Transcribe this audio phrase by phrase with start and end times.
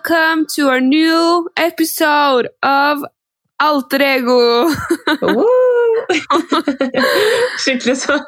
[0.00, 2.98] welcome to our new episode of
[3.60, 4.70] Alter Ego.
[7.58, 8.18] Skikkelig så.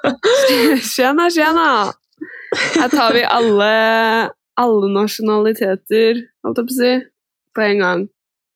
[0.96, 1.92] Tjena, tjena!
[2.74, 3.70] Her tar vi alle,
[4.60, 6.92] alle nasjonaliteter, holdt jeg på å si,
[7.56, 8.04] på en gang.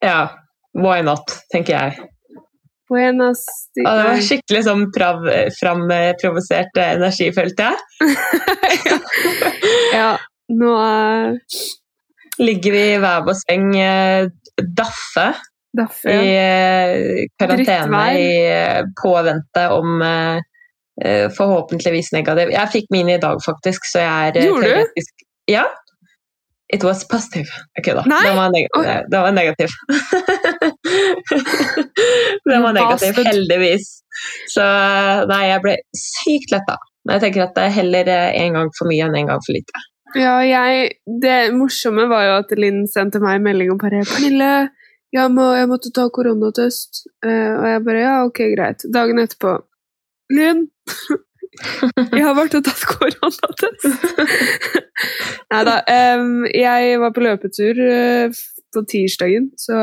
[0.04, 0.20] Ja,
[0.76, 2.10] why not, tenker jeg.
[2.86, 7.76] Buenas Ja, det var skikkelig sånn framprovosert energi, følte jeg.
[9.96, 10.12] Ja,
[10.52, 11.40] nå eh,
[12.38, 13.70] Ligger vi i hver vår seng,
[14.76, 15.28] daffe.
[15.76, 16.20] daffe, ja.
[16.22, 20.38] i eh, karantene i eh, påvente om eh,
[21.04, 22.52] eh, forhåpentligvis negativ.
[22.54, 25.10] Jeg fikk min i dag, faktisk, så jeg er Gjorde Gjorde du?
[25.52, 25.66] Ja.
[26.74, 27.46] It was positive.
[27.78, 28.02] Ok, da.
[28.10, 28.22] Nei?
[28.26, 28.80] Den var negativ.
[28.80, 28.94] Oi.
[29.12, 29.68] Den var negativ.
[32.50, 33.92] Den var negativ, heldigvis.
[34.50, 34.64] Så
[35.30, 36.80] nei, jeg ble sykt letta.
[37.06, 39.54] Men jeg tenker at det er heller én gang for mye enn én gang for
[39.54, 39.84] lite.
[40.14, 40.90] Ja, jeg,
[41.22, 44.50] det morsomme var jo at Linn sendte meg en melding og bare 'Pernille,
[45.12, 48.86] jeg, må, jeg måtte ta koronatest.' Uh, og jeg bare 'ja, ok, greit'.
[48.94, 49.56] Dagen etterpå
[50.30, 50.68] 'Linn,
[52.16, 54.06] jeg har vært og tatt koronatest'.
[55.52, 55.76] Nei da.
[56.54, 58.40] jeg var på løpetur uh,
[58.74, 59.76] på tirsdagen, så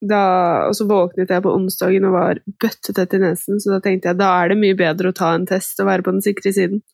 [0.00, 0.22] da,
[0.68, 4.20] og så våknet jeg på onsdagen og var bøttetett i nesen, så da tenkte jeg
[4.20, 6.84] da er det mye bedre å ta en test og være på den sikre siden.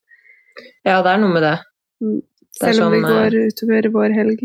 [0.87, 1.59] Ja, det er noe med det.
[2.55, 4.45] Selv om sånn, vi går utover vår helg.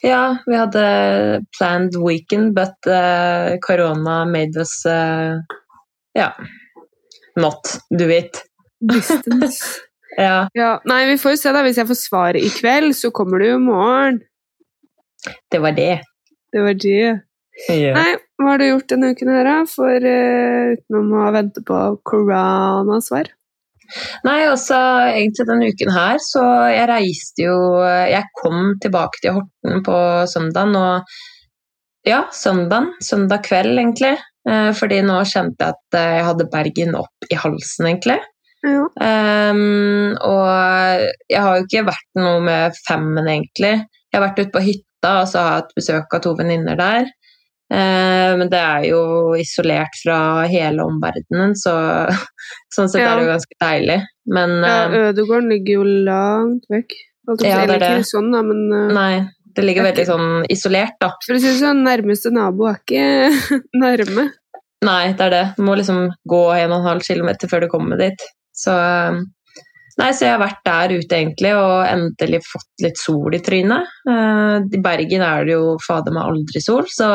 [0.00, 0.84] Ja, vi hadde
[1.58, 5.36] planned weekend, but uh, corona made us uh,
[6.16, 6.30] Ja.
[7.36, 8.42] Not do it.
[8.80, 9.60] Distance.
[10.16, 11.60] Ja, Ja, nei, vi får jo se da.
[11.66, 14.22] Hvis jeg får svaret i kveld, så kommer du i morgen.
[15.52, 15.98] det var det.
[16.54, 17.20] Det var det.
[17.68, 17.96] Yeah.
[17.98, 19.56] Nei, hva har du gjort denne uken her, da?
[19.68, 23.28] For uh, utenom å vente på koronasvar?
[24.26, 24.78] Nei, også
[25.12, 29.98] egentlig denne uken her, så jeg reiste jo Jeg kom tilbake til Horten på
[30.30, 32.92] søndagen, og ja, søndagen.
[33.02, 34.14] Søndag kveld, egentlig.
[34.46, 38.20] Eh, fordi nå kjente jeg at eh, jeg hadde Bergen opp i halsen, egentlig.
[38.66, 38.86] Ja.
[39.50, 43.74] Um, og jeg har jo ikke vært noe med femmen, egentlig.
[44.10, 46.78] Jeg har vært ute på hytta og så har jeg hatt besøk av to venninner
[46.78, 47.10] der.
[47.72, 49.00] Ehm, men det er jo
[49.38, 51.72] isolert fra hele omverdenen, så
[52.76, 53.12] sånn sett Ja.
[53.14, 53.98] er det jo ganske deilig.
[54.30, 56.94] Men ja, ehm, Ødegården ligger jo langt vekk.
[57.28, 57.90] Altså, Ja, det er det.
[57.98, 61.10] ikke sånn, da, men eh, nei, det ligger er veldig sånn isolert, da.
[61.26, 64.28] for å si det sånn, nærmeste nabo er ikke nærme.
[64.86, 65.44] Nei, det er det.
[65.56, 68.22] Du må liksom gå 1,5 km før du kommer dit.
[68.54, 68.70] Så
[69.96, 73.94] Nei, så jeg har vært der ute egentlig og endelig fått litt sol i trynet.
[74.04, 77.08] Uh, I Bergen er det jo fader meg aldri sol, så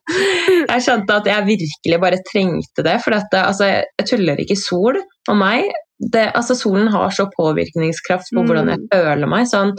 [0.70, 2.96] jeg skjønte at jeg virkelig bare trengte det.
[3.04, 5.68] For dette, altså, jeg, tuller ikke sol og meg.
[5.98, 9.48] Det, altså, solen har så påvirkningskraft på hvordan jeg føler meg.
[9.50, 9.74] Sånn,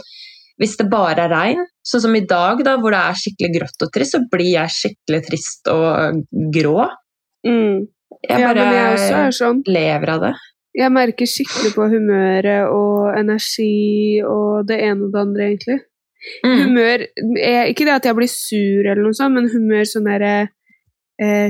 [0.62, 3.86] hvis det bare er regn, sånn som i dag, da, hvor det er skikkelig grått
[3.88, 6.22] og trist, så blir jeg skikkelig trist og
[6.54, 6.84] grå.
[7.48, 7.88] Mm.
[8.20, 9.64] Jeg bare ja, jeg sånn.
[9.66, 10.32] lever av det.
[10.78, 15.78] Jeg merker skikkelig på humøret og energi og det ene og det andre, egentlig.
[16.44, 16.58] Mm.
[16.64, 17.06] Humør
[17.40, 20.34] er, Ikke det at jeg blir sur eller noe sånt, men humør sånn derre
[21.20, 21.48] eh.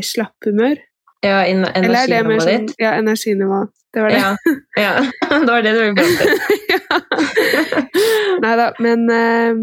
[1.21, 2.79] Ja, er det mer energinivået sånn ditt.
[2.81, 3.75] Ja, energinivået.
[3.93, 4.21] Det var det.
[4.23, 4.31] Ja,
[4.79, 4.93] ja.
[5.45, 6.31] det var det du ville fram til.
[8.45, 9.61] Nei da, men eh,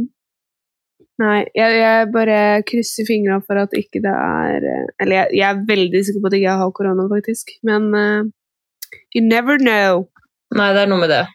[1.18, 5.48] Nei, jeg, jeg bare krysser fingra for at ikke det er eh, Eller jeg, jeg
[5.48, 7.56] er veldig sikker på at jeg ikke har korona, faktisk.
[7.66, 8.28] Men eh,
[9.16, 10.08] you never know.
[10.56, 11.26] Nei, det er noe med det.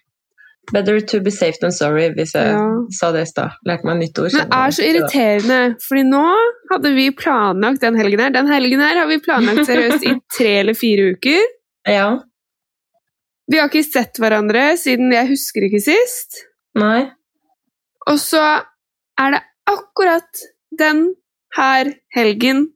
[0.72, 2.62] Better to be safe than sorry, hvis jeg Ja.
[2.98, 3.50] sa det i stad.
[3.66, 4.32] Lærte meg nytt ord.
[4.32, 6.22] Men det er så irriterende, fordi nå
[6.70, 8.30] hadde vi planlagt den helgen her.
[8.30, 11.42] Den helgen her har vi planlagt seriøst i tre eller fire uker.
[11.88, 12.06] Ja.
[13.50, 16.44] Vi har ikke sett hverandre siden jeg husker ikke sist.
[16.78, 17.10] Nei.
[18.08, 18.40] Og så
[19.18, 20.46] er det akkurat
[20.78, 21.10] den
[21.56, 22.68] her helgen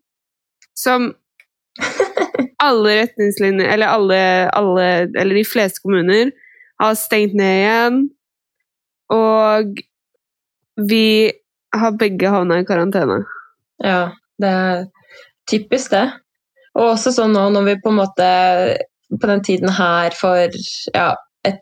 [0.77, 1.15] som
[2.63, 4.87] alle retningslinjer, eller alle, alle
[5.21, 6.33] Eller de fleste kommuner
[6.83, 7.99] har stengt ned igjen.
[9.13, 9.81] Og
[10.91, 11.33] vi
[11.77, 13.23] har begge havna i karantene.
[13.85, 14.11] Ja,
[14.41, 14.87] det er
[15.51, 16.07] typisk det.
[16.77, 18.27] Og også sånn nå når vi på en måte
[19.07, 20.57] På den tiden her for
[20.93, 21.11] ja,
[21.47, 21.61] et,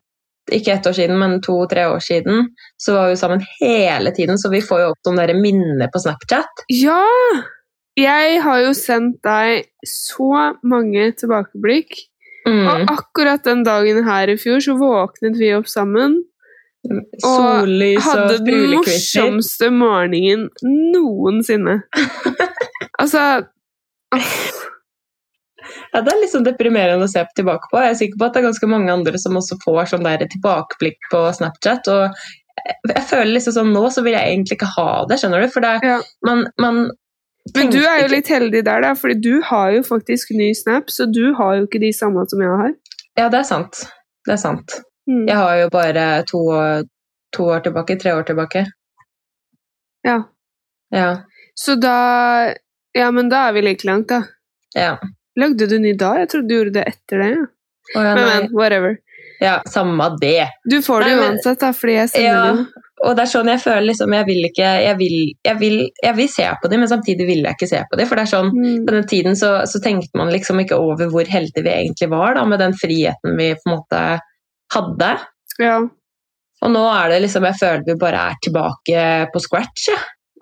[0.49, 2.47] ikke ett år siden, men to-tre år siden,
[2.81, 6.01] så var vi sammen hele tiden, så vi får jo opp noen der minner på
[6.01, 6.65] Snapchat.
[6.73, 7.05] Ja!
[7.99, 11.95] Jeg har jo sendt deg så mange tilbakeblikk.
[12.45, 12.65] Mm.
[12.67, 16.19] Og akkurat den dagen her i fjor så våknet vi opp sammen.
[17.25, 20.51] Sollys og Hadde den morsomste morgenen
[20.93, 21.79] noensinne.
[23.01, 23.23] altså
[25.95, 27.81] Ja, det er litt sånn deprimerende å se tilbake på.
[27.81, 30.27] Jeg er sikker på at det er ganske mange andre som også får sånn der
[30.29, 31.89] tilbakeblikk på Snapchat.
[31.95, 35.49] Og jeg føler liksom sånn nå så vil jeg egentlig ikke ha det, skjønner du?
[35.55, 35.99] For det, Ja.
[36.27, 36.85] man, man
[37.53, 40.89] Men du er jo litt heldig der, da, fordi du har jo faktisk ny Snap,
[40.91, 42.71] så du har jo ikke de samme som jeg har.
[43.19, 43.83] Ja, det er sant.
[44.25, 44.79] Det er sant.
[45.11, 45.27] Mm.
[45.29, 46.41] Jeg har jo bare to,
[47.37, 48.65] to år tilbake, tre år tilbake.
[50.09, 50.23] Ja.
[50.95, 51.11] Ja.
[51.55, 52.55] Så da
[52.95, 54.23] Ja, men da er vi like langt, da.
[54.75, 54.97] ja.
[55.37, 56.13] Lagde du ny da?
[56.21, 57.31] Jeg trodde du gjorde det etter det.
[57.33, 57.47] Ja.
[57.99, 58.97] Oh, ja, Men, men, whatever.
[59.41, 60.49] Ja, samme det.
[60.71, 63.29] Du får det Nei, men- uansett, da, fordi jeg sender Ja, det og det er
[63.29, 66.69] sånn jeg føler liksom Jeg vil ikke Jeg vil, jeg vil, jeg vil se på
[66.71, 68.07] det, men samtidig vil jeg ikke se på det.
[68.09, 68.87] For det er sånn Mm.
[68.87, 72.35] På den tiden så, så tenkte man liksom ikke over hvor heldige vi egentlig var
[72.39, 74.01] da, med den friheten vi på en måte
[74.73, 75.11] hadde.
[75.59, 75.81] Ja.
[76.63, 79.05] Og nå er det liksom Jeg føler vi bare er tilbake
[79.35, 79.89] på scratch.
[79.91, 79.99] Ja.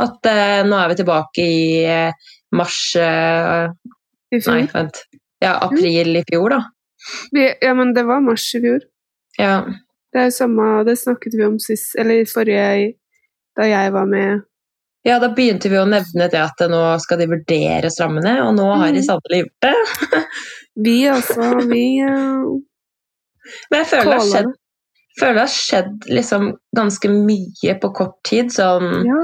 [0.06, 2.12] At eh, nå er vi tilbake i eh,
[2.52, 3.68] mars eh,
[4.32, 5.02] Nei, vent.
[5.42, 6.60] Ja, april i fjor, da.
[7.32, 8.80] Vi, ja, men det var mars i fjor.
[9.38, 9.62] Ja.
[10.12, 12.94] Det er jo samme Det snakket vi om sist, eller forrige
[13.56, 14.42] Da jeg var med.
[15.04, 18.68] ja, da begynte vi å nevne det at nå skal de vurdere strammene, og nå
[18.78, 19.06] har de Mhm.
[19.08, 19.74] sannelig gjort det.
[20.84, 22.60] Vi altså, vi uh,
[23.70, 24.52] Men jeg føler det har skjedd,
[25.20, 26.46] føler det har skjedd liksom
[26.76, 29.18] ganske mye på kort tid, sånn Ja.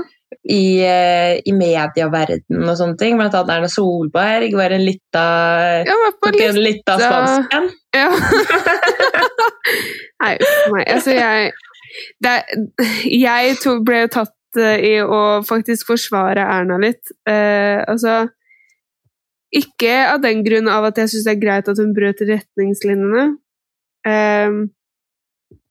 [0.48, 3.16] I, eh, i medieverdenen og sånne ting.
[3.18, 5.24] Blant annet Erna Solberg var en lita
[5.88, 7.68] på tok en lita spansk en.
[7.96, 8.08] Ja.
[10.22, 10.34] Nei,
[10.72, 10.84] meg.
[10.84, 11.52] Altså, jeg
[12.24, 12.34] det,
[13.08, 17.12] Jeg to, ble tatt eh, i å faktisk forsvare Erna litt.
[17.28, 18.26] Eh, altså
[19.54, 23.30] Ikke av den grunn av at jeg syns det er greit at hun brøt retningslinjene.
[24.08, 24.60] Eh,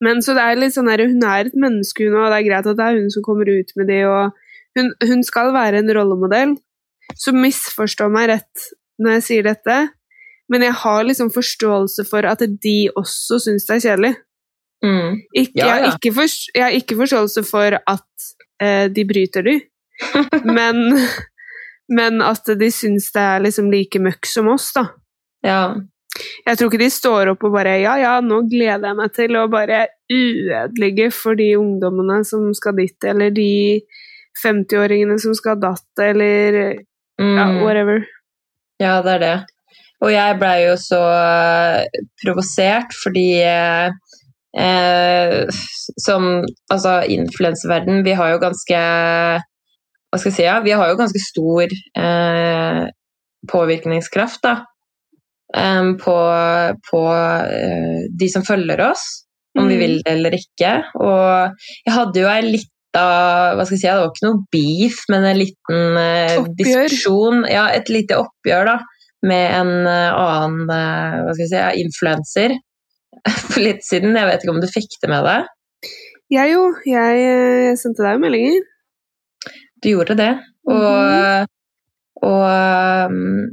[0.06, 2.50] men så det er litt sånn der, hun er et menneske, hun, og det er
[2.50, 4.04] greit at det er hun som kommer ut med det.
[4.10, 4.34] og
[4.78, 6.56] hun, hun skal være en rollemodell.
[7.18, 8.68] Så misforstå meg rett
[9.02, 9.78] når jeg sier dette,
[10.52, 14.14] men jeg har liksom forståelse for at de også syns det er kjedelig.
[14.86, 15.22] Mm.
[15.34, 18.28] Ikke, Ja, Jeg, har ikke for, jeg har ikke forståelse for at
[18.62, 19.60] eh, de bryter de,
[20.58, 20.98] men,
[21.90, 24.88] men at de syns det er liksom like møkk som oss, da.
[25.46, 25.62] Ja.
[26.48, 29.38] Jeg tror ikke de står opp og bare Ja, ja, nå gleder jeg meg til
[29.38, 33.82] å bare ødelegge for de ungdommene som skal dit, eller de
[34.44, 36.84] 50-åringene som skal ha datt, eller ja,
[37.20, 37.64] Mm.
[37.64, 38.04] whatever.
[38.80, 39.36] Ja, det er det.
[40.06, 43.90] Og jeg blei jo så eh, provosert fordi eh,
[44.54, 45.48] eh,
[45.98, 51.00] Som altså influenseverden, vi har jo ganske Hva skal jeg si, ja, vi har jo
[51.00, 52.84] ganske stor eh,
[53.50, 54.56] påvirkningskraft, da.
[55.58, 56.14] Um, på
[56.92, 59.04] på uh, de som følger oss,
[59.58, 59.80] om vi Mm.
[59.80, 60.72] vil det eller ikke.
[61.00, 61.56] Og
[61.88, 62.42] jeg hadde jo ei
[62.88, 67.46] lita hva skal jeg si, Det var ikke noe beef, men en liten eh, diskusjon.
[67.50, 68.78] Ja, et lite oppgjør, da.
[69.28, 72.58] Med en eh, annen eh, hva skal jeg si, ja, influenser
[73.52, 74.16] for litt siden.
[74.18, 75.54] Jeg vet ikke om du fikk det med deg?
[76.30, 78.66] Jeg jo, jeg, jeg sendte deg jo meldinger.
[79.84, 80.34] Du gjorde det.
[80.68, 81.48] Og,
[82.28, 82.42] og
[83.08, 83.46] um,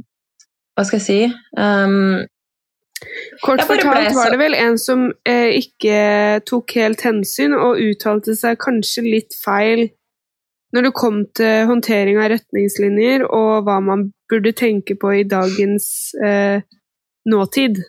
[0.75, 1.19] hva skal jeg si
[1.55, 2.25] um,
[3.43, 8.35] Kort fortalt så- var det vel en som eh, ikke tok helt hensyn, og uttalte
[8.35, 9.89] seg kanskje litt feil
[10.75, 16.11] når det kom til håndtering av retningslinjer, og hva man burde tenke på i dagens
[16.19, 16.61] eh,
[17.29, 17.79] nåtid.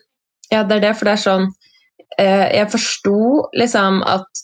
[0.51, 1.47] Ja, det er det, for det er sånn
[2.17, 3.17] eh, Jeg forsto
[3.53, 4.43] liksom at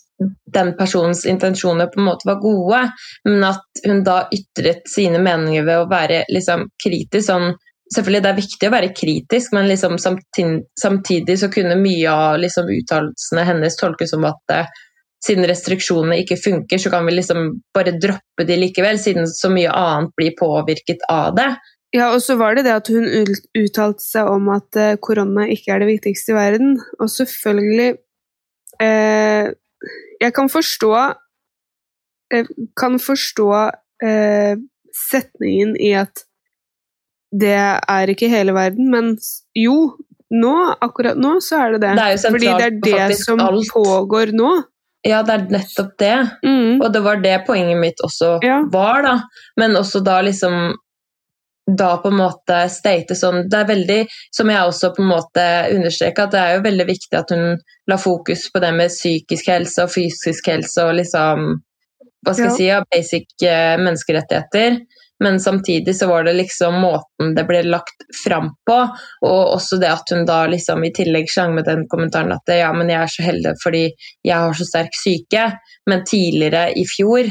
[0.54, 2.82] den personens intensjoner på en måte var gode,
[3.26, 7.54] men at hun da ytret sine meninger ved å være liksom kritisk sånn
[7.94, 12.40] Selvfølgelig det er viktig å være kritisk, men liksom samtidig, samtidig så kunne mye av
[12.42, 14.72] liksom uttalelsene hennes tolkes som at eh,
[15.24, 19.72] siden restriksjonene ikke funker, så kan vi liksom bare droppe de likevel, siden så mye
[19.72, 21.52] annet blir påvirket av det.
[21.94, 25.76] Ja, og så var det det at hun uttalte seg om at eh, korona ikke
[25.76, 26.80] er det viktigste i verden.
[27.00, 27.92] Og selvfølgelig
[28.82, 29.52] eh,
[30.24, 30.92] Jeg kan forstå
[32.34, 32.48] Jeg
[32.80, 33.50] kan forstå
[34.08, 34.56] eh,
[35.10, 36.26] setningen i at
[37.34, 39.16] det er ikke hele verden, men
[39.58, 39.96] jo,
[40.34, 40.54] nå,
[40.86, 41.96] akkurat nå, så er det det.
[41.98, 43.72] Det er sentralt Fordi det er det faktisk som alt.
[43.74, 44.52] pågår nå.
[45.04, 46.14] Ja, det er nettopp det.
[46.46, 46.78] Mm.
[46.80, 48.62] Og det var det poenget mitt også Ja.
[48.72, 49.16] var, da.
[49.60, 50.76] Men også da liksom
[51.78, 55.44] Da på en måte state sånn Det er veldig, som jeg også på en måte
[55.72, 59.48] understreka, at det er jo veldig viktig at hun la fokus på det med psykisk
[59.48, 61.46] helse og fysisk helse og liksom
[62.26, 64.78] Hva skal jeg si, ja, basic eh, menneskerettigheter.
[65.24, 68.80] Men samtidig så var det liksom måten det ble lagt fram på,
[69.28, 72.72] og også det at hun da liksom i tillegg slang med den kommentaren at ja,
[72.76, 73.84] men jeg er så heldig fordi
[74.26, 75.46] jeg har så sterk syke.
[75.90, 77.30] Men tidligere i fjor,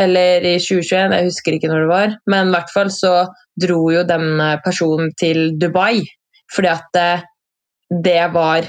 [0.00, 3.14] eller i 2021, jeg husker ikke når det var, men i hvert fall så
[3.60, 6.02] dro jo den personen til Dubai
[6.54, 7.12] fordi at det,
[8.04, 8.66] det var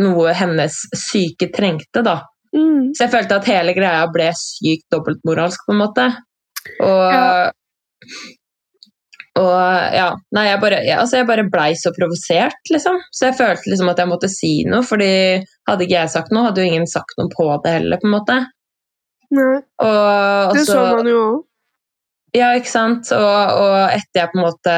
[0.00, 2.20] noe hennes syke trengte, da.
[2.56, 2.92] Mm.
[2.94, 6.06] Så jeg følte at hele greia ble sykt dobbeltmoralsk, på en måte.
[6.80, 7.52] Og Ja.
[9.36, 9.52] Og
[9.92, 13.02] ja, nei, jeg bare, jeg, altså jeg bare blei så provosert, liksom.
[13.12, 15.08] Så jeg følte liksom at jeg måtte si noe, fordi
[15.68, 18.14] hadde ikke jeg sagt noe, hadde jo ingen sagt noe på det heller, på en
[18.14, 18.36] måte.
[19.36, 21.42] Nei, Og, det så så- man jo òg.
[22.36, 23.12] Ja, ikke sant.
[23.12, 24.72] Og, og etter jeg på en måte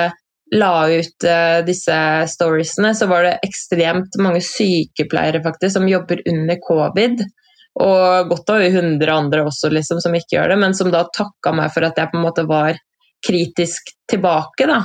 [0.58, 1.96] la ut uh, disse
[2.34, 7.22] storiesene, så var det ekstremt mange sykepleiere faktisk som jobber under covid.
[7.78, 11.52] Og godt over 100 andre også, liksom, som ikke gjør det, men som da takka
[11.54, 12.78] meg for at jeg på en måte var
[13.26, 14.80] kritisk tilbake, da.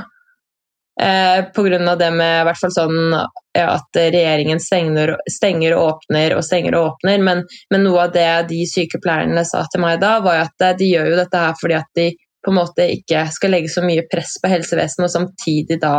[1.01, 3.13] Eh, av det med i hvert fall sånn
[3.57, 7.41] ja, at regjeringen stenger, stenger og åpner og stenger og åpner, men,
[7.73, 11.09] men noe av det de sykepleierne sa til meg da, var at eh, de gjør
[11.09, 12.11] jo dette her fordi at de
[12.43, 15.95] på en måte ikke skal legge så mye press på helsevesenet, og samtidig da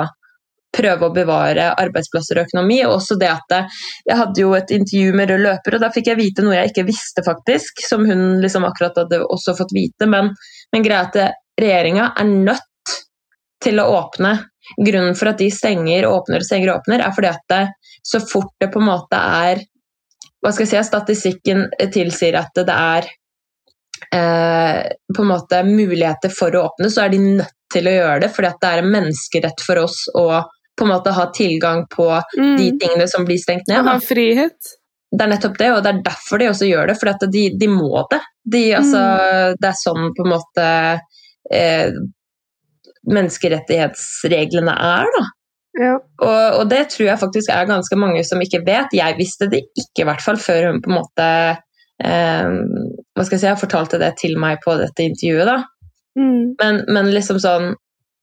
[0.74, 2.80] prøve å bevare arbeidsplasser og økonomi.
[2.86, 5.92] Og også det at eh, jeg hadde jo et intervju med rød løper, og da
[5.94, 9.74] fikk jeg vite noe jeg ikke visste, faktisk, som hun liksom akkurat hadde også fått
[9.76, 10.08] vite.
[10.10, 10.32] Men,
[10.74, 12.96] men greia er at regjeringa er nødt
[13.64, 14.36] til å åpne.
[14.80, 17.62] Grunnen for at de stenger, og åpner og stenger og åpner, er fordi at det,
[18.04, 19.62] så fort det på en måte er
[20.44, 21.62] hva skal jeg si, Statistikken
[21.92, 23.06] tilsier at det er
[24.12, 24.80] eh,
[25.16, 28.30] på en måte muligheter for å åpne, så er de nødt til å gjøre det.
[28.34, 30.26] fordi at det er en menneskerett for oss å
[30.76, 32.78] på en måte ha tilgang på de Mm.
[32.80, 33.84] tingene som blir stengt ned.
[33.86, 34.72] ha frihet.
[35.14, 36.96] Det er nettopp det, og det er derfor de også gjør det.
[36.98, 38.20] For de, de må det.
[38.50, 39.02] De, altså,
[39.60, 40.66] Det er sånn på en måte
[41.52, 41.90] eh,
[43.34, 45.24] menneskerettighetsreglene er, da.
[45.74, 45.94] Ja.
[46.22, 48.94] Og, og det tror jeg faktisk er ganske mange som ikke vet.
[48.94, 51.28] Jeg visste det ikke, i hvert fall, før hun på en måte
[52.04, 52.50] eh,
[53.14, 55.46] hva skal jeg si, jeg fortalte det til meg på dette intervjuet.
[55.50, 55.58] da.
[56.18, 56.54] Mm.
[56.60, 57.72] Men, men liksom sånn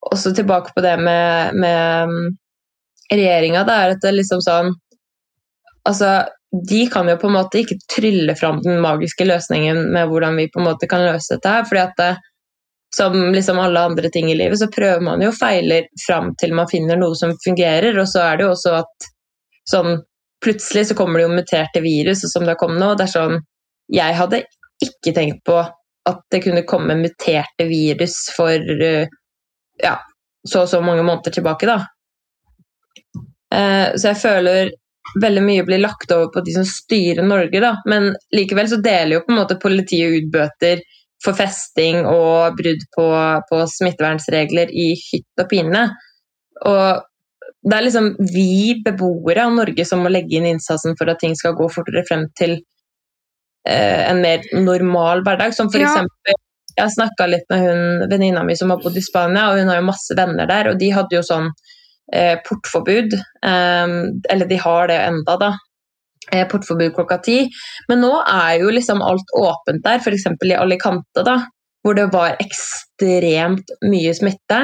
[0.10, 2.14] Også tilbake på det med, med
[3.12, 4.74] regjeringa, det er at det liksom sånn
[5.82, 6.28] Altså,
[6.70, 10.44] de kan jo på en måte ikke trylle fram den magiske løsningen med hvordan vi
[10.54, 11.64] på en måte kan løse dette her.
[11.66, 12.10] fordi at det,
[12.96, 16.54] som liksom alle andre ting i livet, så prøver man jo og feiler fram til
[16.54, 17.98] man finner noe som fungerer.
[17.98, 19.08] Og så er det jo også at
[19.72, 20.02] sånn
[20.44, 22.94] plutselig så kommer det jo muterte virus, som det har kommet nå.
[23.00, 23.40] Det er sånn
[23.92, 24.44] Jeg hadde
[24.84, 28.54] ikke tenkt på at det kunne komme muterte virus for
[28.86, 29.10] eh,
[29.84, 29.98] ja,
[30.48, 31.80] så og så mange måneder tilbake, da.
[33.54, 34.72] Eh, Så jeg føler
[35.22, 37.76] veldig mye blir lagt over på de som styrer Norge, da.
[37.90, 40.82] Men likevel så deler jo på en måte politiet ut bøter
[41.24, 43.08] for festing og brudd på,
[43.50, 45.84] på smittevernregler i hytt og pine.
[46.66, 47.04] Og
[47.62, 51.36] det er liksom vi beboere av Norge som må legge inn innsatsen for at ting
[51.38, 52.56] skal gå fortere frem til
[53.68, 55.54] eh, en mer normal hverdag.
[55.54, 55.92] Som for Ja.
[55.92, 56.41] eksempel
[56.82, 59.68] Jeg har snakka litt med hun venninna mi som har bodd i Spania, og hun
[59.70, 61.52] har jo masse venner der, og de hadde jo sånn
[62.10, 63.14] eh, portforbud.
[63.14, 63.92] Eh,
[64.34, 65.50] eller de har det enda, da.
[66.34, 67.36] Eh, portforbud klokka ti.
[67.92, 70.26] Men nå er jo liksom alt åpent der, f.eks.
[70.26, 71.36] i Alicante, da,
[71.86, 74.64] hvor det var ekstremt mye smitte.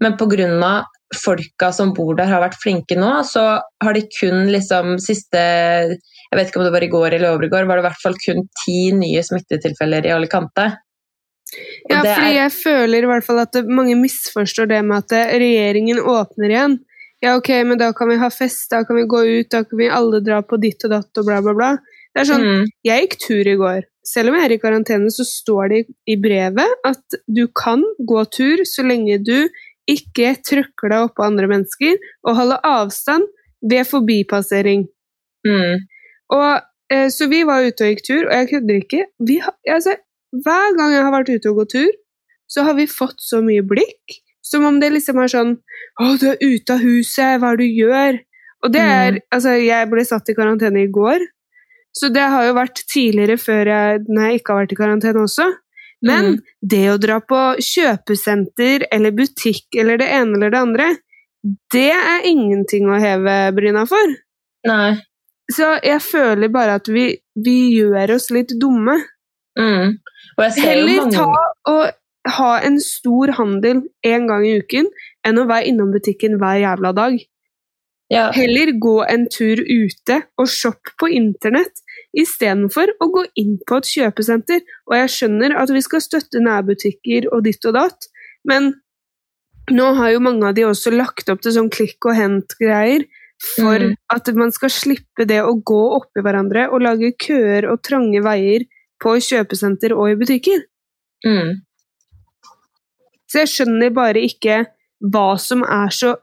[0.00, 0.84] Men pga.
[1.10, 6.38] folka som bor der har vært flinke nå, så har de kun liksom siste Jeg
[6.38, 8.02] vet ikke om det var i går eller over i går, var det i hvert
[8.04, 10.68] fall kun ti nye smittetilfeller i Alicante.
[11.90, 15.98] Ja, fordi jeg føler i hvert fall at mange misforstår det med at eh, regjeringen
[16.00, 16.78] åpner igjen.
[17.20, 19.76] Ja, ok, men da kan vi ha fest, da kan vi gå ut, da kan
[19.78, 21.70] vi alle dra på ditt og datt og bla, bla, bla.
[22.14, 23.82] Det er sånn, Mm, Jeg gikk tur i går.
[24.06, 28.24] Selv om jeg er i karantene, så står det i brevet at du kan gå
[28.32, 29.48] tur så lenge du
[29.90, 33.28] ikke trykker deg oppå andre mennesker og holder avstand
[33.62, 34.88] ved forbipassering.
[35.46, 35.76] mm,
[36.32, 39.04] Og, eh, så vi var ute og gikk tur, og jeg kødder ikke.
[39.26, 39.96] Vi altså,
[40.32, 41.92] hver gang jeg har vært ute og gått tur,
[42.50, 44.20] så har vi fått så mye blikk.
[44.42, 45.50] Som om det liksom er sånn
[46.00, 48.16] Å, du er ute av huset, hva er det du gjør?
[48.64, 51.20] Og det er Altså, jeg ble satt i karantene i går,
[51.92, 55.22] så det har jo vært tidligere før jeg Når jeg ikke har vært i karantene
[55.26, 55.46] også.
[56.02, 56.36] Men Mm.
[56.72, 60.88] det å dra på kjøpesenter eller butikk eller det ene eller det andre,
[61.72, 64.16] det er ingenting å heve bryna for.
[64.66, 64.96] nei.
[65.50, 68.94] Så jeg føler bare at vi, vi gjør oss litt dumme.
[69.58, 69.96] Mm.
[70.40, 71.26] Heller mange ta
[71.70, 74.88] og ha en stor handel en gang i uken
[75.26, 77.18] enn å være innom butikken hver jævla dag.
[78.10, 81.82] ja, Heller gå en tur ute og shoppe på internett
[82.16, 84.60] istedenfor å gå inn på et kjøpesenter.
[84.90, 88.08] Og jeg skjønner at vi skal støtte nærbutikker og ditt og datt,
[88.44, 88.74] men
[89.70, 93.06] nå har jo mange av de også lagt opp til sånn klikk og hent-greier
[93.54, 93.94] for Mm.
[94.10, 98.66] at man skal slippe det å gå oppi hverandre og lage køer og trange veier
[99.02, 100.64] på kjøpesenter og i butikker.
[101.26, 101.58] mm.
[103.30, 104.64] Så jeg skjønner bare ikke
[105.12, 106.16] hva som er så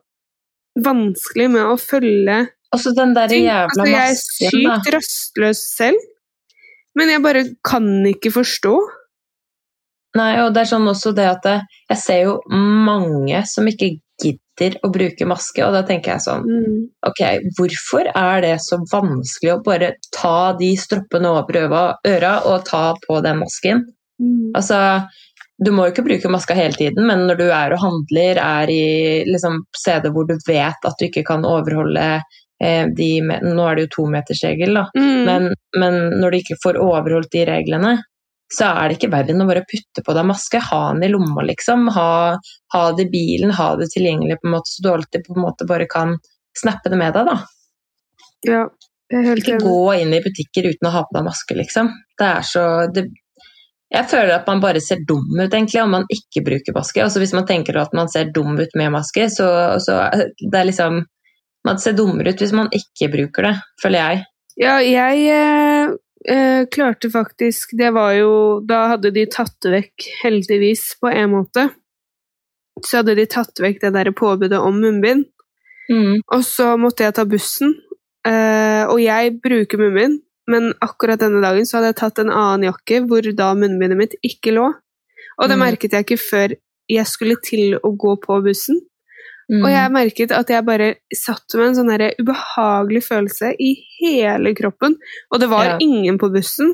[0.83, 4.17] vanskelig med å følge Altså den der jævla Altså, jeg er
[4.51, 6.01] sykt rastløs selv,
[6.99, 8.73] Men jeg bare kan ikke forstå.
[10.17, 13.99] Nei, og det er sånn også det at jeg ser jo mange som ikke
[14.57, 16.89] gidder å bruke maske, og da tenker jeg sånn Mm.
[17.07, 17.21] Ok,
[17.57, 23.21] hvorfor er det så vanskelig å bare ta de stroppene over øra og ta på
[23.23, 23.85] den masken?
[24.19, 24.51] Mm.
[24.55, 25.07] Altså,
[25.63, 28.69] du må jo ikke bruke maska hele tiden, men når du er og handler, er
[28.69, 32.21] i liksom, steder hvor du vet at du ikke kan overholde
[32.61, 34.87] eh, de Nå er det jo tometersregel, da.
[34.97, 35.25] Mm.
[35.25, 37.97] Men, men når du ikke får overholdt de reglene,
[38.53, 40.61] så er det ikke verre enn å bare putte på deg maske.
[40.63, 41.89] Ha den i lomma, liksom.
[41.95, 42.09] Ha,
[42.73, 45.43] ha det i bilen, ha det tilgjengelig på en måte, så du alltid på en
[45.43, 46.15] måte bare kan
[46.57, 47.27] snappe det med deg.
[47.27, 47.37] da.
[48.47, 48.61] Ja,
[49.11, 49.67] jeg er helt Ikke enig.
[49.67, 51.91] gå inn i butikker uten å ha på deg maske, liksom.
[52.19, 52.63] Det er så
[52.93, 53.07] det,
[53.93, 57.03] Jeg føler at man bare ser dum ut, egentlig, om man ikke bruker maske.
[57.03, 59.99] Altså Hvis man tenker at man ser dum ut med maske, så, så
[60.39, 61.03] det er liksom
[61.67, 64.25] Man ser dummere ut hvis man ikke bruker det, føler jeg.
[64.61, 68.31] Ja, jeg eh, klarte faktisk Det var jo
[68.65, 71.69] Da hadde de tatt det vekk, heldigvis, på en måte.
[72.85, 75.25] Så hadde de tatt vekk det der påbudet om munnbind.
[75.89, 76.21] Mm.
[76.33, 77.75] Og så måtte jeg ta bussen.
[78.27, 80.19] Eh, og jeg bruker munnbind,
[80.51, 84.15] men akkurat denne dagen så hadde jeg tatt en annen jakke hvor da munnbindet mitt
[84.23, 84.67] ikke lå.
[85.37, 85.63] Og det Mm.
[85.63, 86.55] merket jeg ikke før
[86.89, 88.79] jeg skulle til å gå på bussen.
[89.47, 89.61] Mm.
[89.63, 93.69] Og jeg merket at jeg bare satt med en sånn der ubehagelig følelse i
[94.01, 94.97] hele kroppen.
[95.31, 95.77] Og det var Ja.
[95.79, 96.73] ingen på bussen.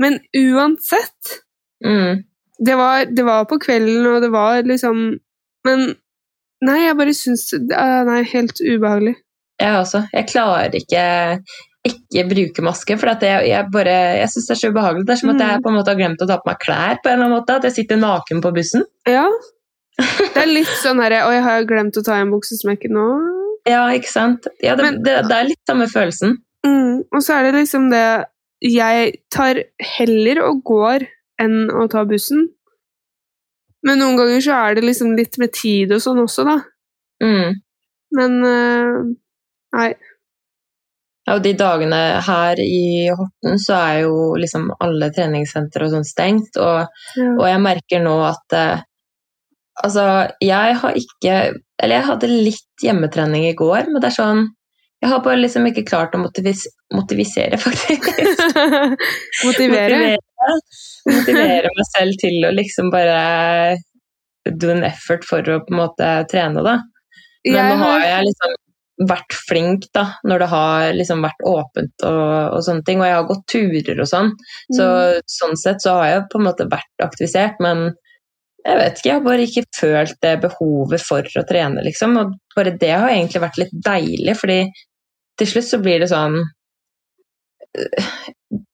[0.00, 1.34] Men uansett
[1.84, 2.22] mm.
[2.64, 5.20] det var, det var på kvelden, og det var liksom
[5.64, 5.94] Men
[6.64, 9.14] nei, jeg bare syns det er helt ubehagelig.
[9.60, 10.02] Jeg også.
[10.12, 11.04] Jeg klarer ikke
[11.84, 15.04] ikke bruke maske, for jeg, jeg bare, jeg syns det er så ubehagelig.
[15.06, 15.62] Det er som at jeg Mm.
[15.62, 17.56] på en måte har glemt å ta på meg klær, på en eller annen måte.
[17.56, 18.84] At jeg sitter naken på bussen.
[19.06, 19.26] Ja.
[19.98, 23.04] Det er litt sånn herre Oi, har jeg glemt å ta igjen buksesmekken nå?
[23.68, 24.48] Ja, ikke sant?
[24.62, 26.34] Ja, det, Men- det, det er litt samme følelsen.
[26.66, 27.04] Mm.
[27.14, 28.04] Og så er det liksom det
[28.64, 29.60] Jeg tar
[29.98, 31.04] heller og går
[31.42, 32.46] enn å ta bussen.
[33.84, 36.56] Men noen ganger så er det liksom litt med tid og sånn også, da.
[37.22, 37.58] Mm.
[38.16, 38.98] Men uh,
[39.76, 39.90] Nei.
[41.26, 46.04] Ja, og de dagene her i Horten så er jo liksom alle treningssentre og sånn
[46.08, 47.30] stengt, og, Ja.
[47.38, 48.82] og jeg merker nå at eh,
[49.82, 50.02] Altså,
[50.38, 51.32] jeg har ikke
[51.82, 54.42] Eller jeg hadde litt hjemmetrening i går, men det er sånn
[55.02, 56.62] Jeg har bare liksom ikke klart å motivis,
[56.94, 58.44] motivisere, faktisk.
[59.44, 59.98] Motivere.
[59.98, 60.54] motivere,
[61.10, 63.76] motivere meg selv til å liksom bare
[64.60, 66.78] do an effort for å på en måte trene, da.
[67.44, 68.54] Men Jeg nå har jeg liksom
[69.10, 73.16] vært flink da, når det har liksom vært åpent og, og sånne ting, og jeg
[73.18, 74.30] har gått turer og sånn.
[74.72, 75.28] Så Mm.
[75.36, 77.88] sånn sett så har jeg på en måte vært aktivisert, men
[78.64, 82.16] jeg vet ikke, jeg har bare ikke følt det behovet for å trene, liksom.
[82.20, 84.60] Og bare det har egentlig vært litt deilig, fordi
[85.40, 86.38] til slutt så blir det sånn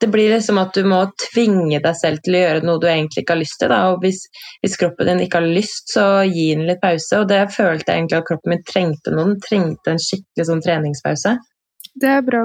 [0.01, 0.99] det blir liksom at du må
[1.33, 3.73] tvinge deg selv til å gjøre noe du egentlig ikke har lyst til.
[3.73, 3.81] Da.
[3.93, 4.23] Og hvis,
[4.61, 7.23] hvis kroppen din ikke har lyst, så gi den litt pause.
[7.23, 9.25] Og det følte jeg egentlig at kroppen min trengte nå.
[9.31, 11.37] Den trengte en skikkelig sånn treningspause.
[12.01, 12.45] Det er bra.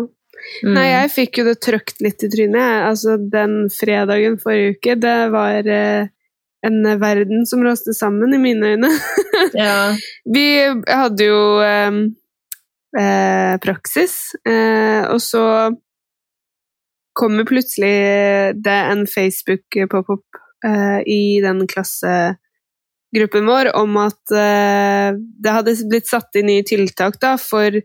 [0.64, 0.74] Mm.
[0.78, 2.88] Nei, jeg fikk jo det trøkt litt i trynet.
[2.88, 6.12] Altså, den fredagen forrige uke, det var eh,
[6.66, 8.92] en verden som raste sammen, i mine øyne.
[9.54, 9.96] ja.
[10.34, 10.46] Vi
[10.88, 12.00] hadde jo eh,
[13.00, 14.16] eh, praksis,
[14.48, 15.46] eh, og så
[17.16, 17.96] kommer plutselig
[18.64, 26.36] det en Facebook-pop-opp eh, i den klassegruppen vår om at eh, det hadde blitt satt
[26.36, 27.80] inn nye tiltak da, for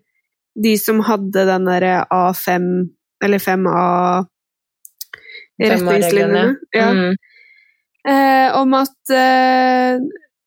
[0.61, 2.67] de som hadde den derre A5,
[3.25, 3.87] eller 5A
[5.61, 6.47] retningslinjene.
[6.75, 6.91] Ja.
[6.91, 7.15] Mm.
[8.09, 10.01] Eh, om at eh,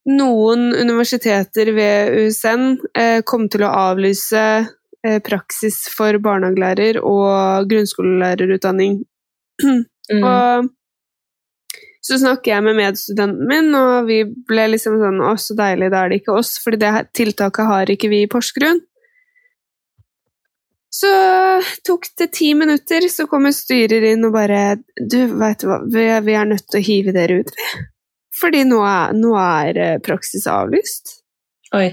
[0.10, 2.64] noen universiteter ved USN
[2.98, 9.04] eh, kom til å avlyse eh, praksis for barnehagelærer og grunnskolelærerutdanning.
[9.64, 9.84] Mm.
[10.24, 10.72] Og
[12.04, 14.18] så snakker jeg med medstudenten min, og vi
[14.50, 17.92] ble liksom sånn Å, så deilig, da er det ikke oss, fordi det tiltaket har
[17.94, 18.82] ikke vi i Porsgrunn.
[20.94, 21.10] Så
[21.88, 26.06] tok det ti minutter, så kommer styrer inn og bare Du, veit du hva, vi
[26.28, 27.82] vi er nødt til å hive dere ut, vi.
[28.40, 31.20] Fordi nå er, nå er eh, praksis avlyst.
[31.78, 31.88] Oi.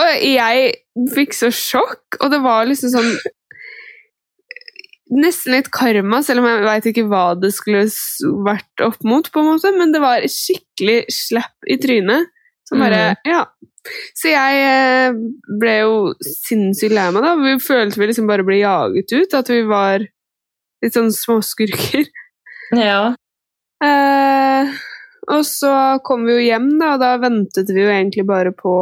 [0.00, 0.70] Og jeg
[1.14, 3.16] fikk så sjokk, og det var liksom sånn
[5.14, 7.84] Nesten litt karma, selv om jeg veit ikke hva det skulle
[8.42, 12.32] vært opp mot, på en måte, men det var skikkelig slapp i trynet.
[12.66, 13.44] Som bare Ja.
[14.16, 15.16] Så jeg eh,
[15.60, 17.34] ble jo sinnssykt lei meg, da.
[17.40, 20.06] Vi følte vi liksom bare ble jaget ut, at vi var
[20.84, 22.08] litt sånn småskurker.
[22.74, 23.14] Ja.
[23.84, 24.70] Eh,
[25.28, 25.72] og så
[26.04, 28.72] kom vi jo hjem, da, og da ventet vi jo egentlig bare på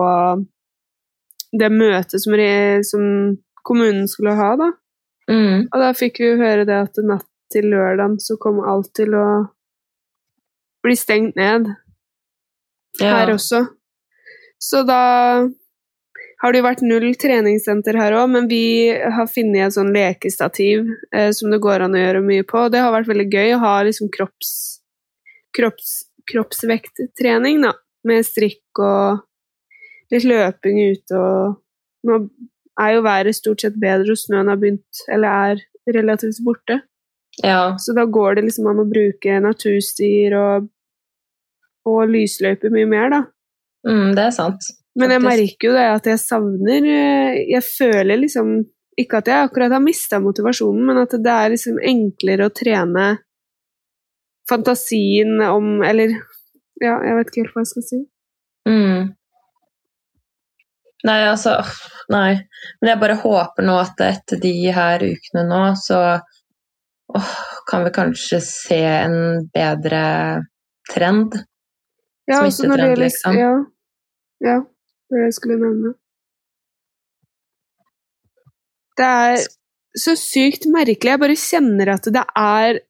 [1.58, 2.38] det møtet som,
[2.86, 3.04] som
[3.66, 4.70] kommunen skulle ha, da.
[5.30, 5.68] Mm.
[5.68, 9.14] Og da fikk vi jo høre det at natt til lørdagen så kom alt til
[9.18, 9.26] å
[10.82, 11.68] bli stengt ned
[13.00, 13.12] Ja.
[13.16, 13.66] her også.
[14.62, 15.02] Så da
[16.42, 20.88] har det jo vært null treningssenter her òg, men vi har funnet et sånn lekestativ
[21.14, 22.64] eh, som det går an å gjøre mye på.
[22.70, 24.52] Det har vært veldig gøy å ha liksom kropps,
[25.54, 25.92] kropps,
[26.30, 27.74] kroppsvekttrening, da.
[28.06, 29.20] Med strikk og
[30.10, 31.58] litt løping ute og
[32.02, 32.16] Nå
[32.82, 35.60] er jo været stort sett bedre, og snøen har begynt, eller er
[35.94, 36.80] relativt borte.
[37.38, 37.76] ja.
[37.78, 40.66] Så da går det liksom an å bruke naturstier og,
[41.86, 43.20] og lysløyper mye mer, da.
[43.88, 44.68] Mm, det er sant.
[44.98, 48.50] Men jeg merker jo det at jeg savner eh, Jeg føler liksom
[49.00, 53.06] Ikke at jeg akkurat har mista motivasjonen, men at det er liksom enklere å trene
[54.50, 56.12] fantasien om Eller
[56.82, 57.98] ja, jeg vet ikke helt hva jeg skal si.
[58.68, 59.12] Mm.
[61.06, 61.56] Nei, altså
[62.10, 62.42] Nei.
[62.80, 66.00] Men jeg bare håper nå at etter de her ukene nå, så
[67.16, 67.30] åh,
[67.70, 70.02] kan vi kanskje se en bedre
[70.90, 71.38] trend.
[72.26, 73.38] Ja, Smittetrend, liksom.
[73.38, 73.52] Ja,
[74.42, 74.58] ja,
[75.12, 75.94] det jeg skulle nevne.
[78.98, 79.44] Det er
[79.98, 81.12] så sykt merkelig.
[81.14, 82.80] Jeg bare kjenner at det er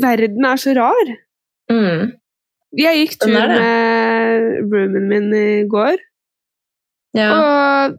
[0.00, 1.10] Verden er så rar.
[1.68, 2.14] Mm.
[2.80, 6.00] Jeg gikk tur med roomien min i går,
[7.14, 7.28] Ja.
[7.36, 7.98] og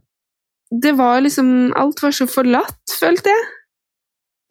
[0.82, 3.46] det var liksom Alt var så forlatt, følte jeg.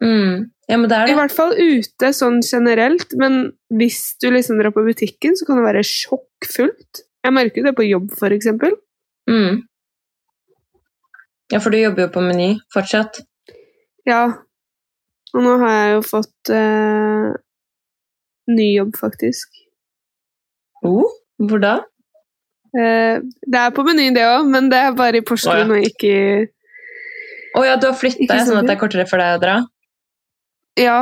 [0.01, 0.49] Mm.
[0.69, 4.73] ja, men det er I hvert fall ute sånn generelt, men hvis du liksom drar
[4.75, 7.03] på butikken, så kan det være sjokkfullt.
[7.25, 8.75] Jeg merker jo det på jobb, for eksempel.
[9.29, 9.63] Mm.
[11.53, 13.21] Ja, for du jobber jo på Meny fortsatt.
[14.05, 14.21] Ja.
[15.33, 17.33] Og nå har jeg jo fått eh,
[18.53, 19.57] ny jobb, faktisk.
[20.85, 21.09] Oh,
[21.41, 21.75] hvor da?
[22.77, 25.89] Eh, det er på Meny, det òg, men det er bare i Porsgrunn Å, og
[25.89, 26.13] ikke
[27.55, 29.59] Å oh, ja, du har flytta, sånn at det er kortere for deg å dra?
[30.77, 30.99] Ja.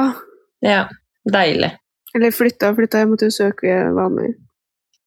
[0.63, 0.83] Ja,
[1.25, 1.73] deilig.
[2.13, 4.35] Eller flytta og flytta, jeg måtte jo søke vanlig.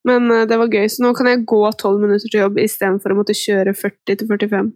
[0.06, 3.14] Men eh, det var gøy, så nå kan jeg gå tolv minutter til jobb istedenfor
[3.14, 4.72] å måtte kjøre 40 til 45.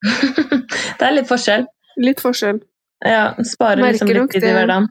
[0.98, 1.68] det er litt forskjell.
[2.00, 2.62] Litt forskjell.
[3.04, 4.90] Ja, sparer liksom litt tid i hverdagen.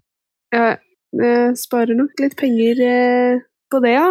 [0.53, 0.71] Ja,
[1.19, 4.09] jeg sparer nok litt penger eh, på det, ja.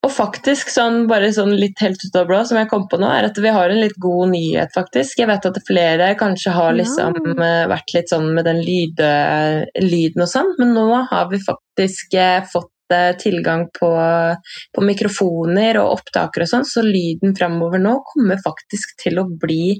[0.00, 3.08] Og faktisk, sånn, bare sånn litt helt ut av blå, som jeg kom på nå,
[3.12, 5.18] er at vi har en litt god nyhet, faktisk.
[5.20, 7.34] Jeg vet at flere kanskje har liksom Ja.
[7.44, 9.10] eh, vært litt sånn med den lyde,
[9.76, 12.79] lyden og sånn, men nå har vi faktisk eh, fått eh,
[13.20, 13.90] tilgang på,
[14.74, 19.74] på mikrofoner og opptakere og sånn, så lyden framover nå kommer faktisk til å bli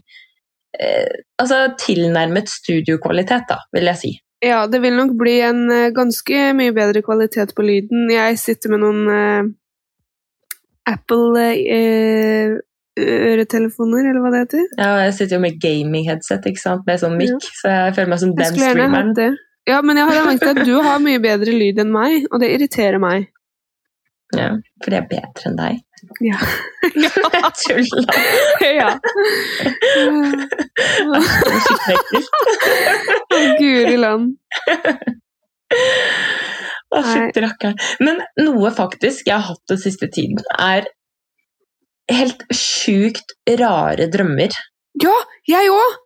[0.78, 4.12] eh, altså tilnærmet studiokvalitet, da, vil jeg si.
[4.40, 8.08] Ja, det vil nok bli en eh, ganske mye bedre kvalitet på lyden.
[8.12, 9.50] Jeg sitter med noen eh,
[10.88, 12.56] Apple eh,
[13.00, 14.64] øretelefoner, eller hva det heter.
[14.80, 18.22] Ja, jeg sitter jo med gaming-headset, ikke sant, med sånn mic, så jeg føler meg
[18.22, 19.38] som den streameren.
[19.70, 22.50] Ja, men jeg har merket at du har mye bedre lyd enn meg, og det
[22.56, 23.28] irriterer meg.
[24.34, 24.50] Ja,
[24.82, 25.78] for det er bedre enn deg.
[26.24, 26.38] Ja.
[26.90, 28.14] Jeg tulla.
[28.80, 28.88] ja.
[33.30, 34.30] Å, Guri land.
[36.90, 37.76] Å, fytti rakkeren.
[38.02, 40.88] Men noe faktisk jeg har hatt den siste tiden, er
[42.10, 44.56] helt sjukt rare drømmer.
[45.04, 45.16] Ja,
[45.48, 46.00] jeg òg!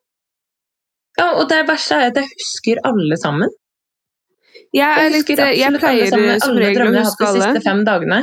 [1.18, 3.52] Ja, og det verste er at jeg husker alle sammen.
[4.74, 7.04] Jeg, er Jeg litt, husker jeg absolutt alle sammen, som alle regel å drømmene jeg
[7.04, 8.20] har hatt de siste fem dagene.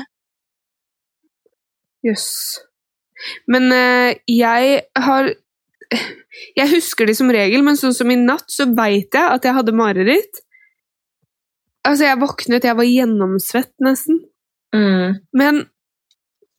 [2.07, 2.27] Jøss.
[3.51, 5.33] Men uh, jeg har
[6.57, 9.55] Jeg husker de som regel, men sånn som i natt, så veit jeg at jeg
[9.57, 10.39] hadde mareritt.
[11.83, 14.21] Altså, jeg våknet, jeg var gjennomsvett nesten.
[14.75, 15.19] Mm.
[15.35, 15.65] Men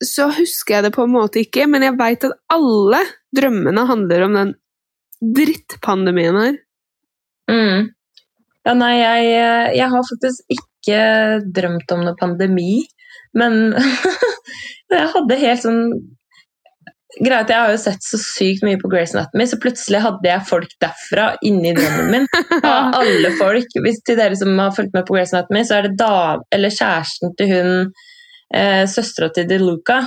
[0.04, 3.00] så husker jeg det på en måte ikke, men jeg veit at alle
[3.34, 4.52] drømmene handler om den
[5.22, 6.56] drittpandemien her.
[7.50, 7.90] Mm.
[8.66, 9.28] Ja, nei, jeg,
[9.78, 10.98] jeg har faktisk ikke
[11.54, 12.82] drømt om noe pandemi,
[13.38, 13.74] men
[14.92, 15.86] jeg hadde helt sånn
[17.12, 20.48] Greit, jeg har jo sett så sykt mye på Grace Anatomy, så plutselig hadde jeg
[20.48, 22.24] folk derfra inni drømmen min.
[22.64, 23.74] Ja, alle folk.
[23.84, 26.72] Hvis til dere som har fulgt med på Grace Anatomy, så er det da, eller
[26.72, 27.74] kjæresten til hun
[28.56, 29.98] eh, søstera til DeLuca.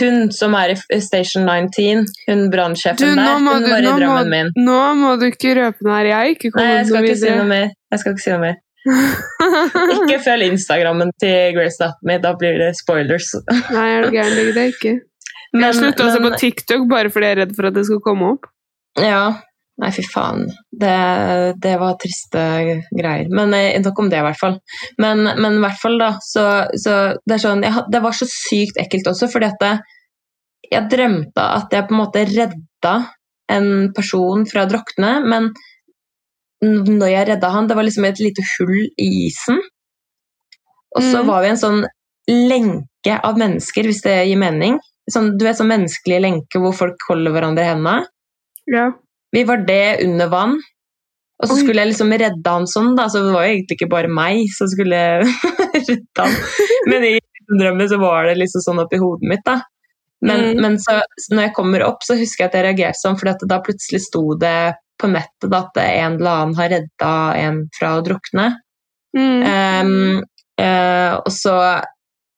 [0.00, 4.30] Hun som er i Station 19, hun brannsjefen der, hun du, var i drømmen må,
[4.32, 4.52] min.
[4.56, 6.08] nå må du ikke røpe noe her.
[6.08, 7.66] Jeg er ikke kommet noe ikke si noe mer.
[7.92, 8.60] Jeg skal ikke si noe mer.
[9.94, 13.30] Ikke følg Instagrammen til Grace Anatomy, da blir det spoilers.
[13.72, 14.34] Nei, er du gæren?
[14.36, 14.92] Det er det ikke.
[15.54, 18.02] Jeg slutta å se på TikTok bare fordi jeg er redd for at det skal
[18.04, 18.48] komme opp.
[19.00, 19.22] Ja.
[19.82, 20.44] Nei, fy faen.
[20.70, 20.94] Det,
[21.58, 22.42] det var triste
[22.94, 23.26] greier.
[23.34, 24.60] Men eh, nok om det, i hvert fall.
[25.02, 26.44] Men, men i hvert fall, da, så,
[26.78, 26.94] så
[27.26, 29.66] det sånn jeg, Det var så sykt ekkelt også, fordi at
[30.70, 32.94] jeg drømte at jeg på en måte redda
[33.52, 35.50] en person fra å drukne, men
[36.64, 39.58] når jeg redda han, det var liksom et lite hull i isen.
[40.96, 41.26] Og så Mm.
[41.28, 41.84] var vi en sånn
[42.30, 44.78] lenke av mennesker, hvis det gir mening.
[45.10, 48.06] Sånn, du vet, sånn menneskelig lenke hvor folk holder hverandre i hendene.
[48.72, 48.86] Ja.
[49.34, 50.56] Vi var det under vann.
[51.42, 53.08] Og så skulle jeg liksom redde han sånn, da.
[53.10, 55.00] Så det var jo egentlig ikke bare meg som skulle
[55.88, 56.36] redde han.
[56.90, 57.14] Men i
[57.50, 59.60] drømmen så var det liksom sånn oppi hodet mitt, da.
[60.24, 60.60] Men, Mm.
[60.62, 61.02] men så,
[61.34, 64.22] når jeg kommer opp, så husker jeg at jeg reagerte sånn, for da plutselig sto
[64.40, 67.10] det på nettet da, at en eller annen har redda
[67.42, 68.46] en fra å drukne.
[69.14, 69.42] Mm.
[69.44, 70.22] Um,
[70.62, 71.54] uh, og så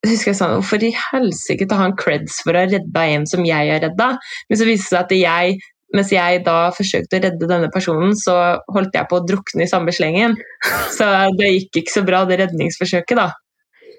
[0.05, 3.45] husker jeg sånn Hvorfor i helsike ta han creds for å ha redda en som
[3.47, 4.11] jeg har redda?
[4.49, 5.57] Men så viste det seg at jeg,
[5.95, 8.35] mens jeg da forsøkte å redde denne personen, så
[8.73, 10.35] holdt jeg på å drukne i samme slengen.
[10.97, 11.07] Så
[11.39, 13.29] det gikk ikke så bra, det redningsforsøket, da.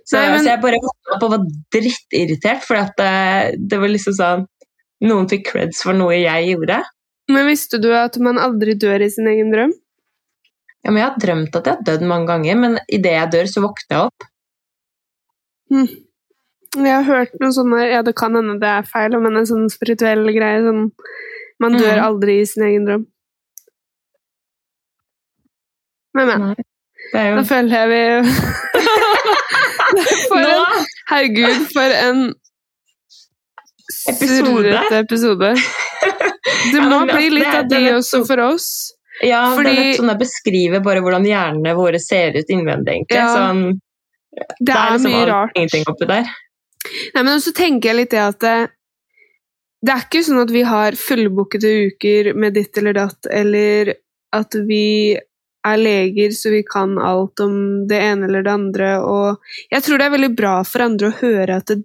[0.09, 1.43] Så, Nei, men- så jeg bare våkna opp og var
[1.75, 4.47] drittirritert, for at det, det var liksom sånn
[5.07, 6.81] Noen fikk creds for noe jeg gjorde.
[7.31, 9.71] Men visste du at man aldri dør i sin egen drøm?
[10.83, 13.51] Ja, men Jeg har drømt at jeg har dødd mange ganger, men idet jeg dør,
[13.53, 14.27] så våkner jeg opp.
[16.79, 19.69] Jeg har hørt noen sånne ja det kan hende det er feil, men en sånn
[19.73, 20.89] spirituell greie, sånn
[21.63, 22.05] man dør mm.
[22.07, 23.05] aldri i sin egen drøm.
[26.17, 26.39] Men, men.
[26.49, 26.57] Nei,
[27.13, 28.03] Det er Da føler jeg vi
[30.29, 30.49] For Nå!
[30.53, 30.63] en,
[31.09, 32.19] Herregud, for en
[34.09, 34.45] Episode.
[34.45, 35.51] surrete episode.
[36.73, 38.67] Det Ja, må men bli det- litt av de er også for oss.
[39.25, 42.93] Ja, Fordi- det er litt sånn jeg beskriver bare hvordan hjernene våre ser ut innvendig,
[42.95, 43.19] egentlig.
[43.19, 43.63] Ja, sånn,
[44.61, 45.53] Det er liksom mye rart.
[45.59, 46.25] Ingenting oppi der.
[47.15, 48.41] Nei, men også tenker jeg litt det at
[49.85, 53.95] det, er ikke sånn at vi har fullbookede uker med ditt eller datt, eller
[54.35, 55.19] at vi
[55.69, 58.91] er leger så vi kan alt om det ene eller det andre.
[59.03, 61.83] Og jeg tror det er veldig bra for andre å høre at det,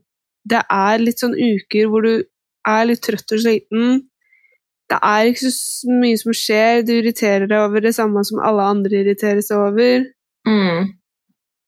[0.49, 2.13] det er litt sånn uker hvor du
[2.67, 4.01] er litt trøtt og sliten.
[4.91, 8.67] Det er ikke så mye som skjer, du irriterer deg over det samme som alle
[8.75, 10.05] andre irriterer seg over.
[10.47, 10.93] Mm.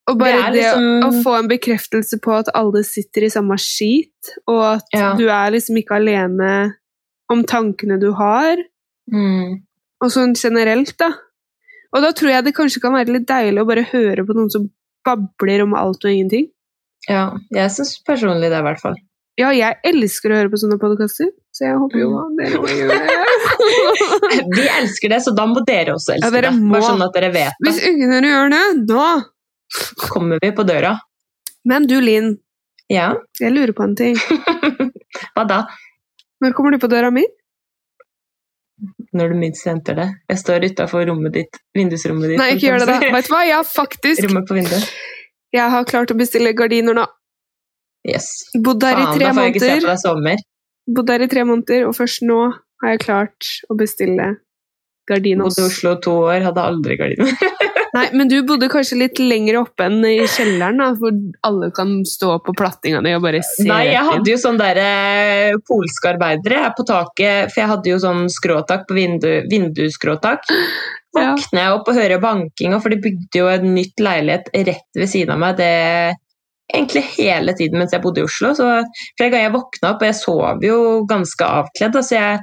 [0.07, 0.83] Og bare Det liksom...
[0.83, 4.83] det, liksom- å få en bekreftelse på at alle sitter i samme skit, og at
[4.93, 5.13] Ja.
[5.17, 6.75] du er liksom ikke alene
[7.29, 8.57] om tankene du har,
[9.11, 9.61] Mm.
[10.01, 11.11] og sånn generelt, da.
[11.93, 14.49] Og da tror jeg det kanskje kan være litt deilig å bare høre på noen
[14.51, 14.69] som
[15.05, 16.47] babler om alt og ingenting.
[17.07, 18.95] Ja, jeg syns personlig det, i hvert fall.
[19.37, 22.37] Ja, jeg elsker å høre på sånne podkaster, så jeg håper jo Mm.
[22.37, 24.45] dere må gjøre det.
[24.55, 26.69] Vi elsker det, så da må dere også elske Ja, dere det.
[26.71, 27.69] Bare sånn at dere vet det.
[27.71, 29.07] Hvis ingen gjør det, da
[30.09, 30.95] Kommer vi på døra?
[31.65, 32.35] Men du, Linn,
[32.91, 34.17] Ja, jeg lurer på en ting.
[35.35, 35.63] hva da?
[36.43, 37.23] Når kommer du på døra mi?
[39.15, 40.07] Når du minst venter det.
[40.29, 42.39] Jeg står utafor vindusrommet ditt.
[42.41, 43.11] Nei, ikke gjør det, da.
[43.15, 43.41] Vet du hva?
[43.47, 44.89] Jeg har faktisk Rommet på vinduet.
[45.55, 47.05] jeg har klart å bestille gardiner nå.
[48.05, 48.27] Yes.
[48.61, 49.89] Bodd der i tre da får jeg ikke se på måneder.
[49.89, 50.43] deg sommer.
[50.95, 52.39] Bodd der i tre måneder, og først nå
[52.83, 54.27] har jeg klart å bestille
[55.09, 55.47] gardiner.
[55.47, 57.33] Bodde i Oslo to år, hadde aldri gardiner.
[57.95, 61.15] Nei, men du bodde kanskje litt lenger oppe enn i kjelleren, da, hvor
[61.47, 64.79] alle kan stå på plattinga di og bare se Nei, jeg hadde jo sånn der
[64.81, 70.43] eh, polske arbeidere på taket, for jeg hadde jo sånn skråtak på vindu, vindusskråtak.
[71.15, 75.11] Våkner jeg opp og hører bankinga, for de bygde jo en nytt leilighet rett ved
[75.11, 75.57] siden av meg.
[75.61, 75.73] det
[76.73, 78.51] Egentlig hele tiden mens jeg bodde i Oslo.
[78.57, 78.65] Så
[79.15, 80.77] flere ganger jeg våkna opp, og jeg sov jo
[81.07, 81.99] ganske avkledd.
[82.03, 82.39] så jeg,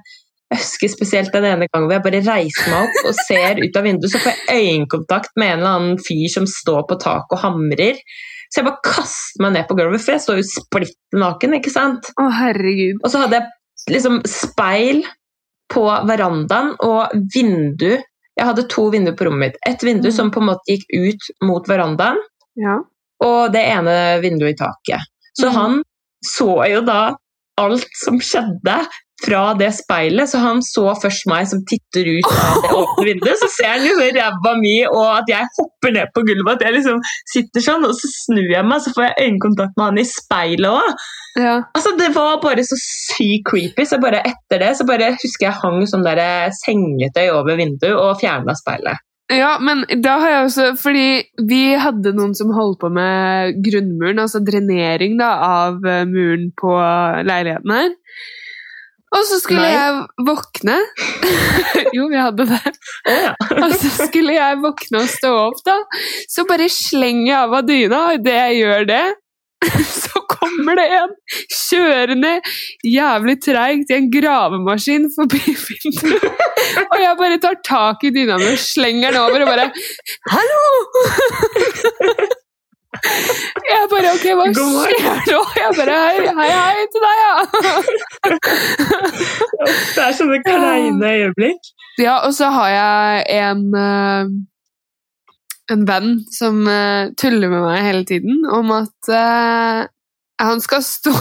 [0.53, 3.79] jeg husker spesielt den ene gangen hvor jeg bare reiser meg opp og ser ut
[3.81, 7.33] av vinduet, så får jeg øyekontakt med en eller annen fyr som står på taket
[7.38, 8.01] og hamrer.
[8.53, 11.73] Så jeg bare kaster meg ned på gulvet, for jeg står jo splitter naken, ikke
[11.73, 12.11] sant?
[12.21, 12.99] Å, herregud.
[13.01, 15.01] Og så hadde jeg liksom speil
[15.73, 17.95] på verandaen og vindu.
[18.37, 19.57] Jeg hadde to vinduer på rommet mitt.
[19.69, 20.17] Et vindu Mm.
[20.19, 22.21] som på en måte gikk ut mot verandaen,
[22.61, 22.77] Ja.
[23.25, 25.01] og det ene vinduet i taket.
[25.33, 25.55] Så Mm.
[25.57, 25.83] han
[26.25, 27.15] så jo da
[27.59, 28.87] alt som skjedde
[29.23, 33.41] fra det speilet, så han så først meg som titter ut av det åpne vinduet,
[33.41, 36.77] så ser han liksom ræva mi og at jeg hopper ned på gulvet, at jeg
[36.79, 40.09] liksom sitter sånn, og så snur jeg meg, så får jeg øyekontakt med han i
[40.09, 41.07] speilet òg.
[41.41, 41.55] ja.
[41.77, 45.61] Altså, det var bare så sykt creepy, så bare etter det så bare husker jeg
[45.63, 49.01] hang sånn der sengetøy over vinduet og fjerna speilet.
[49.33, 51.07] Ja, men da har jeg også Fordi
[51.49, 55.31] vi hadde noen som holdt på med grunnmuren, altså drenering da,
[55.63, 56.75] av eh, muren på
[57.25, 57.95] leiligheten her.
[59.12, 59.72] Og så skulle Nei.
[59.75, 60.77] jeg våkne
[61.96, 62.61] Jo, vi hadde det.
[63.09, 63.33] Oh, ja.
[63.66, 65.77] Og så skulle jeg våkne og stå opp, da.
[66.31, 69.03] Så bare slenger jeg av av dyna, og idet jeg gjør det,
[70.03, 71.12] så kommer det en
[71.53, 72.33] kjørende
[72.87, 76.27] jævlig treigt i en gravemaskin forbi vinduet.
[76.83, 79.68] Og jeg bare tar tak i dyna mi og slenger den over og bare
[80.33, 80.62] Hallo!
[84.23, 85.41] Ok, hva skjer nå?
[85.59, 85.97] Jeg bare
[86.39, 87.35] Hei, hei, til deg, ja!
[89.93, 91.73] Det er sånne kleine øyeblikk.
[91.99, 94.31] Ja, og så har jeg en eh,
[95.73, 99.83] en venn som eh, tuller med meg hele tiden om at eh,
[100.43, 101.13] han skal stå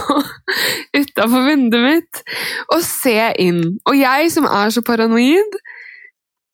[1.02, 2.22] utafor vinduet mitt
[2.74, 3.64] og se inn.
[3.86, 5.58] Og jeg som er så paranoid,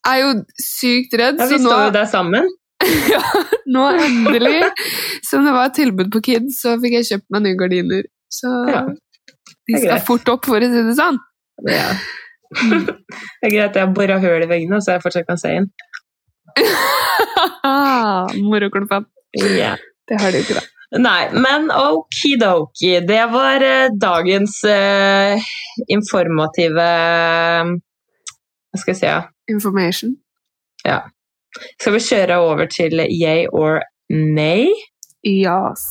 [0.07, 1.39] er jo sykt redd.
[1.39, 2.49] Ja, vi står jo der sammen.
[3.13, 3.23] ja,
[3.73, 4.61] nå endelig,
[5.27, 8.07] som det var et tilbud på Kids, så fikk jeg kjøpt meg nye gardiner.
[8.31, 8.85] Så Ja,
[9.67, 11.19] de skal fort opp, for å si det sånn.
[11.67, 11.89] Ja.
[12.47, 15.51] Det er greit at jeg har bora hull i veggene, så jeg fortsatt kan se
[15.59, 15.67] inn.
[18.47, 19.09] Moroklippet.
[19.35, 19.73] Ja.
[20.07, 20.63] Det har de ikke, da.
[21.03, 22.93] Nei, men okidoki.
[23.03, 25.49] Det var eh, dagens eh,
[25.91, 26.87] informative
[28.71, 29.09] Hva skal jeg si?
[29.09, 29.19] Ja.
[29.51, 30.15] Information.
[31.79, 34.69] Skal vi kjøre over til yay or nay?
[35.27, 35.85] Yes.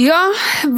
[0.00, 0.20] Ja,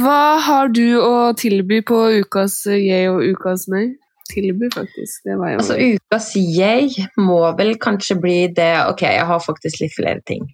[0.03, 3.85] hva har du å tilby på ukas jeg og ukas nei?
[4.33, 5.21] Tilby, faktisk.
[5.27, 6.89] Det var jo Altså, ukas yay
[7.19, 10.47] må vel kanskje bli det Ok, jeg har faktisk litt flere ting.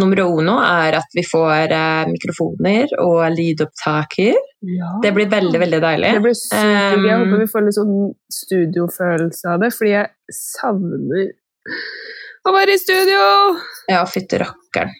[0.00, 4.36] Nummer uno er at vi får eh, mikrofoner og lydopptaker.
[4.66, 4.90] Ja.
[5.02, 6.12] Det blir veldig, veldig deilig.
[6.16, 7.06] Det blir digg.
[7.06, 7.96] Jeg Um, håper vi får litt sånn
[8.40, 11.32] studiofølelse av det, fordi jeg savner
[12.46, 13.24] å være i studio!
[13.90, 14.94] Ja, fytti rakkeren.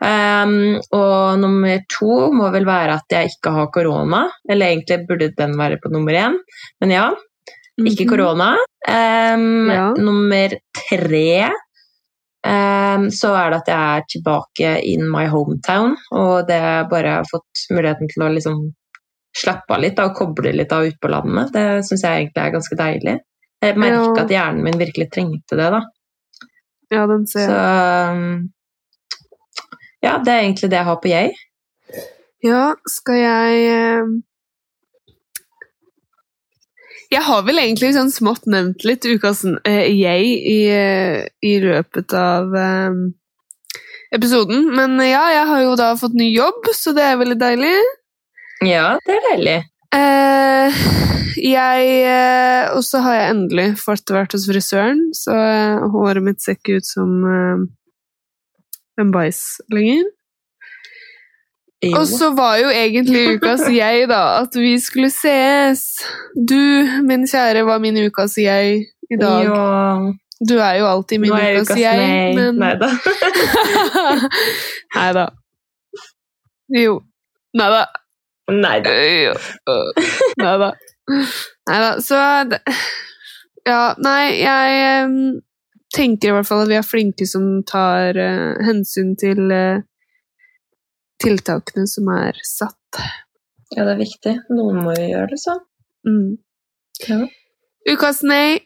[0.00, 4.22] Um, og nummer to må vel være at jeg ikke har korona.
[4.48, 6.38] Eller egentlig burde den være på nummer én,
[6.80, 7.10] men ja.
[7.80, 8.10] Ikke Mhm.
[8.10, 8.48] korona.
[8.88, 9.92] Um, Ja.
[9.96, 11.50] Nummer tre
[12.42, 17.66] så er det at jeg er tilbake in my hometown, og det har bare fått
[17.70, 18.62] muligheten til å liksom
[19.36, 21.52] slappe av litt da, og koble litt av ute på landet.
[21.52, 23.18] Det syns jeg egentlig er ganske deilig.
[23.62, 24.22] Jeg merker Ja.
[24.24, 25.82] at hjernen min virkelig trengte det, da.
[26.90, 27.50] Ja, den ser jeg.
[27.50, 28.48] Så
[30.02, 31.34] ja, det er egentlig det jeg har på jeg.
[32.42, 34.04] Ja, skal jeg eh,
[37.10, 42.14] Jeg har vel egentlig sånn smått nevnt litt ukas eh, jeg i, eh, i løpet
[42.14, 43.00] av eh,
[44.14, 44.68] episoden.
[44.76, 47.74] Men ja, jeg har jo da fått ny jobb, så det er veldig deilig.
[48.62, 49.58] Ja, det er deilig.
[49.90, 50.80] Eh,
[51.40, 51.86] jeg
[52.76, 55.34] Og så har jeg endelig fått vært hos frisøren, så
[55.90, 57.66] håret mitt ser ikke ut som eh,
[59.02, 59.42] en bæsj
[59.74, 60.06] lenger.
[61.80, 61.96] Jo.
[61.96, 65.84] Og så var jo egentlig ukas jeg, da, at vi skulle ses.
[66.36, 66.60] Du,
[67.08, 69.44] min kjære, var min ukas jeg i dag.
[69.44, 70.12] Jo.
[70.48, 72.34] Du er jo alltid min ukas ukas jeg, nei.
[72.36, 72.90] men Nei da.
[74.96, 75.26] Nei da.
[76.76, 77.00] Jo.
[77.56, 77.82] Nei da.
[78.50, 78.94] Nei da.
[80.40, 80.72] Nei da.
[81.68, 81.92] Nei da.
[82.04, 82.20] Så
[83.68, 85.40] Ja, nei, jeg
[85.94, 89.82] tenker i hvert fall at vi er flinke som tar uh, hensyn til eh,
[91.20, 93.00] tiltakene som er satt.
[93.74, 94.34] Ja, det er viktig.
[94.50, 95.56] Noen må jo gjøre det, så.
[96.06, 96.38] Mm.
[97.06, 97.20] Ja.
[97.90, 98.60] Ukas nei.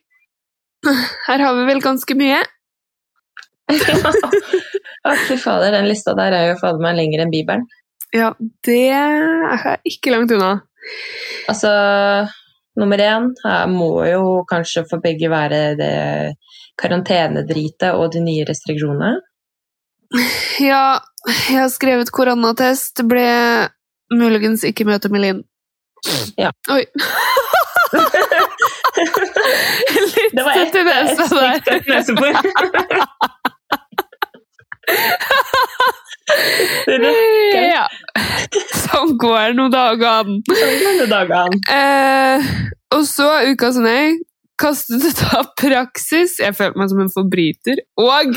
[1.29, 2.43] Her har vi vel ganske mye.
[3.73, 7.65] ja, fy fader, den lista der er jo fader meg lenger enn Bibelen.
[8.15, 8.31] Ja,
[8.67, 10.59] det er ikke langt unna.
[11.51, 11.71] Altså,
[12.79, 15.95] nummer én her må jo kanskje for begge være det
[16.81, 19.17] karantenedritet og de nye restriksjonene.
[20.71, 21.01] Ja,
[21.49, 22.97] jeg har skrevet koronatest.
[23.01, 23.27] Det ble
[24.15, 25.41] muligens ikke møte med Linn.
[26.39, 26.51] Ja.
[26.71, 26.85] Oi.
[30.05, 31.59] Litt Det var nesa der.
[31.59, 32.33] stygt et nesebor.
[37.55, 37.87] Ja.
[38.85, 40.41] Sånn går nå dagene.
[40.47, 41.59] dager dagen.
[41.71, 42.39] Eh,
[42.95, 44.15] og så ukas nei.
[44.61, 46.37] Kastet ut av praksis.
[46.39, 47.81] Jeg følte meg som en forbryter.
[47.99, 48.37] Og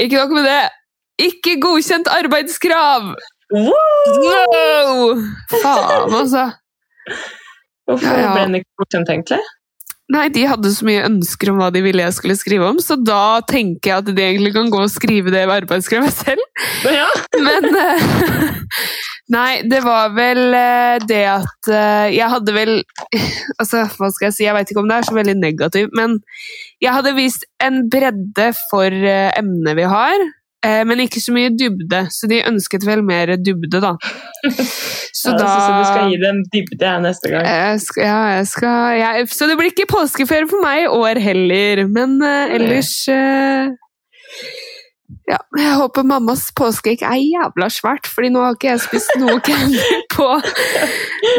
[0.00, 0.62] ikke nok med det.
[1.18, 3.12] Ikke godkjent arbeidskrav!
[3.54, 3.74] Woo!
[4.22, 5.14] No!
[5.58, 6.48] Faen, altså.
[7.88, 8.32] Hvorfor Ja, ja.
[8.34, 9.40] ble den ikke godkjent, egentlig?
[10.08, 12.96] Nei, de hadde så mye ønsker om hva de ville jeg skulle skrive om, så
[12.96, 16.40] da tenker jeg at de egentlig kan gå og skrive det arbeidskravet selv.
[16.88, 17.08] Ja.
[17.36, 18.06] Men eh,
[19.34, 22.72] Nei, det var vel eh, det at eh, jeg hadde vel
[23.60, 26.16] Altså, hva skal jeg si, jeg vet ikke om det er så veldig negativt, men
[26.80, 30.24] jeg hadde vist en bredde for emnet vi har,
[30.64, 33.94] men ikke så mye dybde, så de ønsket vel mer dybde, da.
[35.18, 37.46] Så ja, da så du skal gi dem dybde neste gang?
[37.48, 41.20] jeg skal, ja, jeg skal jeg, Så det blir ikke påskeferie for meg i år
[41.22, 43.72] heller, men uh, ellers uh,
[45.28, 49.40] Ja, jeg håper mammas påskeegg er jævla svært, fordi nå har ikke jeg spist noe
[49.48, 49.82] candy
[50.14, 50.28] på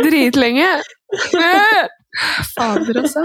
[0.05, 0.67] dritlenge.
[1.39, 1.81] Eh,
[2.51, 3.23] Fader, altså.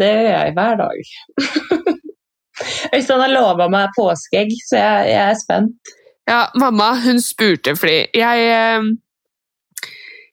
[0.00, 1.96] Det gjør jeg hver dag.
[2.94, 5.94] Øystein har lova meg påskeegg, så jeg, jeg er spent.
[6.30, 8.92] Ja, mamma, hun spurte fordi jeg eh,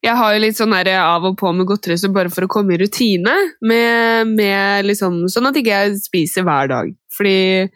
[0.00, 2.50] jeg har jo litt sånn der av og på med godteri så bare for å
[2.50, 3.34] komme i rutine.
[3.60, 6.94] Med, med liksom, sånn at ikke jeg spiser hver dag.
[7.12, 7.68] Fordi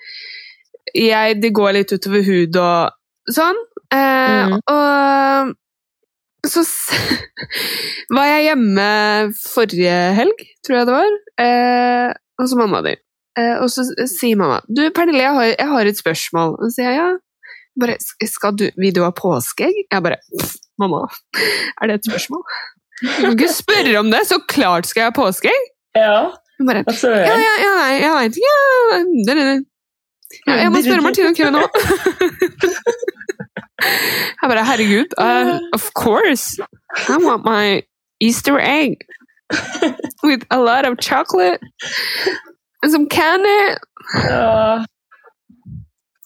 [0.95, 3.61] jeg, det går litt utover hud og sånn.
[3.93, 5.53] Eh, Mm.
[6.45, 6.61] Og så
[8.17, 8.89] var jeg hjemme
[9.39, 12.93] forrige helg, tror jeg det var, eh, hos mamma di.
[13.39, 16.55] Eh, og så sier mamma Du, Pernille, jeg har, jeg har et spørsmål.
[16.59, 17.11] Og så sier jeg ja.
[17.81, 17.97] Bare,
[18.31, 19.81] skal du, vil du ha påskeegg?
[19.91, 20.21] Jeg bare
[20.79, 21.05] Mamma,
[21.83, 22.43] er det et spørsmål?
[23.03, 24.21] Du kan ikke spørre om det!
[24.27, 25.71] Så klart skal jeg ha påskeegg!
[25.99, 28.53] Ja, Hun bare altså ja, ja, ja, nei, jeg veit ikke.
[28.55, 29.59] Ja, det, det, det.
[30.47, 31.63] Ja, jeg må spørre Martine og nå.
[34.43, 35.15] Jeg bare Herregud.
[35.19, 36.59] Uh, of course.
[37.09, 37.83] I want my
[38.21, 38.97] Easter egg.
[40.23, 41.61] With a lot of chocolate.
[42.85, 43.77] And some candy.
[44.29, 44.85] Ja.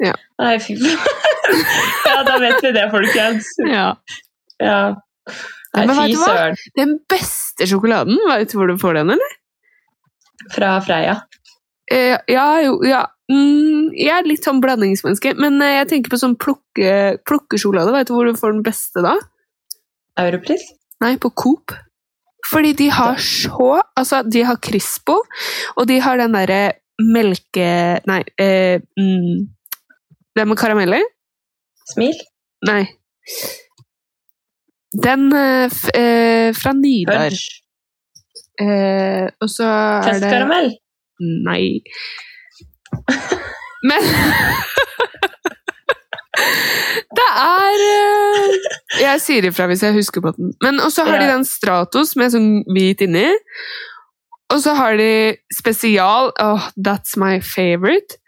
[0.02, 0.14] Ja.
[0.42, 0.98] Nei, fy faen.
[2.09, 3.52] ja, da vet vi det, folkens.
[3.62, 3.92] Ja.
[4.59, 4.80] Ja.
[5.76, 6.59] Nei, men fy søren.
[6.74, 9.36] Den beste sjokoladen, vet du hvor du får den, eller?
[10.50, 11.14] Fra Freia.
[11.94, 13.04] Eh, ja, jo, ja.
[13.30, 17.94] Mm, jeg er litt sånn blandingsmenneske, men eh, jeg tenker på sånn plukke, plukkesjokolade.
[17.94, 19.14] Vet du hvor du får den beste da?
[20.18, 20.64] Europris?
[21.04, 21.78] Nei, på Coop.
[22.49, 25.18] Fordi de har så Altså, de har Crispo,
[25.76, 26.62] og de har den derre
[26.99, 27.68] melke...
[28.09, 29.46] Nei, eh, mm,
[30.38, 31.03] den med karameller?
[31.92, 32.18] Smil?
[32.68, 32.82] Nei.
[34.92, 37.34] Den eh, eh, fra Nidar.
[38.59, 40.72] Eh, og så er det Testkaramell?
[41.46, 41.80] Nei.
[43.88, 44.07] Men
[47.18, 48.57] Det er eh,
[49.01, 50.53] Jeg sier ifra hvis jeg husker på den.
[50.64, 53.26] Men også har de den Stratos med sånn hvit inni.
[54.53, 56.32] Og så har de spesial.
[56.41, 58.20] Oh, that's my favorite.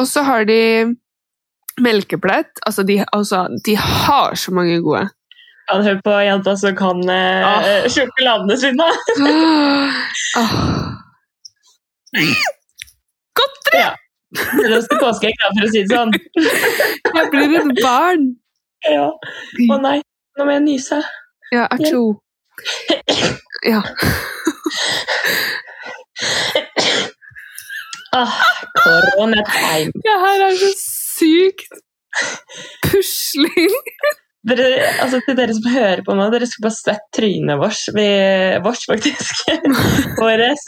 [0.00, 0.60] Og så har de
[1.80, 2.60] melkeplett.
[2.66, 5.06] Altså, de, altså, de har så mange gode.
[5.66, 7.88] Ja, hør på jenta som kan eh, oh.
[7.90, 8.88] sjokoladene sine.
[13.36, 13.80] Godteri!
[13.84, 13.94] ja.
[14.34, 16.12] Det til påskeegg, for å si det sånn.
[17.16, 18.26] Jeg blir et barn!
[18.86, 19.08] Ja.
[19.72, 19.98] Å nei,
[20.38, 20.98] nå må jeg nyse.
[21.54, 22.02] Ja, atsjo.
[23.66, 23.82] Ja.
[28.16, 28.32] Ah,
[28.80, 29.92] Koronatime.
[30.04, 31.72] Det her er så sykt
[32.86, 33.74] pusling.
[34.46, 34.66] Dere,
[35.02, 37.88] altså, til dere som hører på nå, dere skal bare sett trynet vårt.
[37.96, 38.06] Vi,
[38.62, 39.42] vårt faktisk.
[40.20, 40.62] Våres.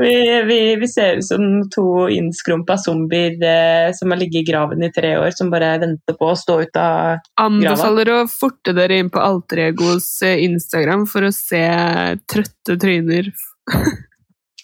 [0.00, 0.14] Vi,
[0.48, 4.90] vi, vi ser ut som to innskrumpa zombier eh, som har ligget i graven i
[4.94, 9.14] tre år, som bare venter på å stå ut av Anbefaler å forte dere inn
[9.14, 11.64] på Alteregos eh, Instagram for å se
[12.30, 13.30] trøtte tryner.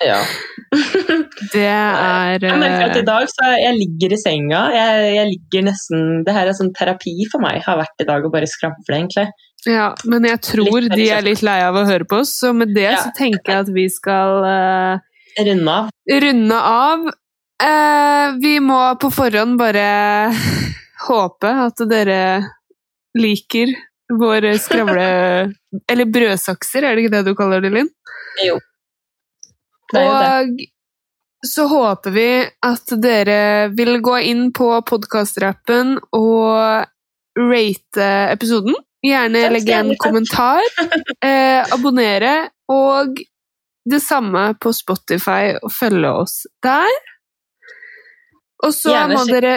[0.06, 0.20] Ja.
[1.52, 4.60] Det er Jeg merker at i eh, dag så jeg ligger i senga.
[4.74, 8.24] Jeg, jeg ligger nesten Det her er sånn terapi for meg, har vært i dag
[8.24, 9.26] å bare skravle, egentlig.
[9.66, 12.52] Ja, men jeg tror Litt de er litt lei av å høre på oss, så
[12.54, 13.02] med det Ja.
[13.02, 15.04] så tenker jeg at vi skal uh,
[15.36, 15.90] Runde av.
[16.24, 17.08] runde av.
[17.56, 19.88] Uh, vi må på forhånd bare
[21.08, 22.20] håpe at dere
[23.18, 23.74] liker
[24.20, 25.10] våre skravle...
[25.92, 27.90] Eller brødsakser, er det ikke det du kaller det, Linn?
[28.46, 28.56] Jo.
[29.94, 30.56] Og
[31.46, 32.28] så håper vi
[32.66, 36.86] at dere vil gå inn på podkastrappen og
[37.36, 38.76] rate episoden.
[39.06, 40.64] Gjerne legge en kommentar.
[41.26, 42.50] Eh, abonnere.
[42.70, 43.18] Og
[43.86, 46.90] det samme på Spotify, og følge oss der.
[48.66, 49.54] Og så Gjerne må dere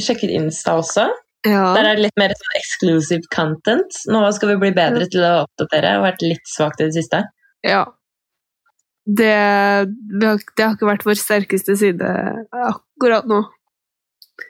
[0.00, 1.08] Sjekke ut Insta også.
[1.44, 3.98] Der er det litt mer sånn exclusive content.
[4.08, 7.24] Nå skal vi bli bedre til å oppdatere og vært litt svakt i det siste.
[7.66, 7.82] ja.
[9.02, 9.32] Det,
[9.88, 12.12] det, har, det har ikke vært vår sterkeste side
[12.54, 13.40] akkurat nå.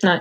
[0.05, 0.19] Nei,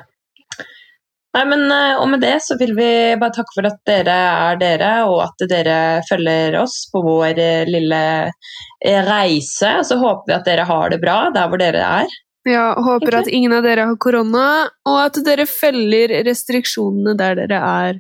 [1.32, 4.60] Nei, men eh, Og med det så vil vi bare takke for at dere er
[4.60, 5.78] dere, og at dere
[6.10, 9.78] følger oss på vår eh, lille eh, reise.
[9.80, 12.20] Og så håper vi at dere har det bra der hvor dere er.
[12.50, 14.46] Ja, håper at ingen av dere har korona,
[14.90, 18.00] og at dere følger restriksjonene der dere er.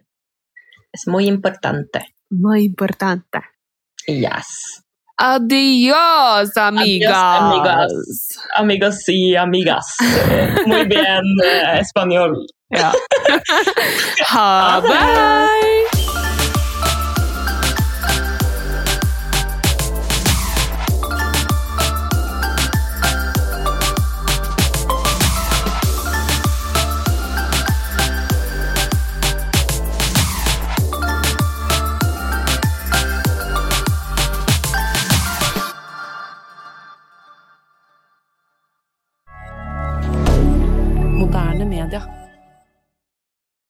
[0.91, 2.01] Es muy importante.
[2.33, 3.45] Muy importante.
[4.09, 4.81] Yes.
[5.17, 7.13] Adios, amigas!
[7.13, 7.91] amigas.
[8.55, 9.95] Amigos y amigas.
[10.65, 12.45] Muy bien eh, español.
[12.71, 12.91] Ja.
[14.29, 16.00] ha det!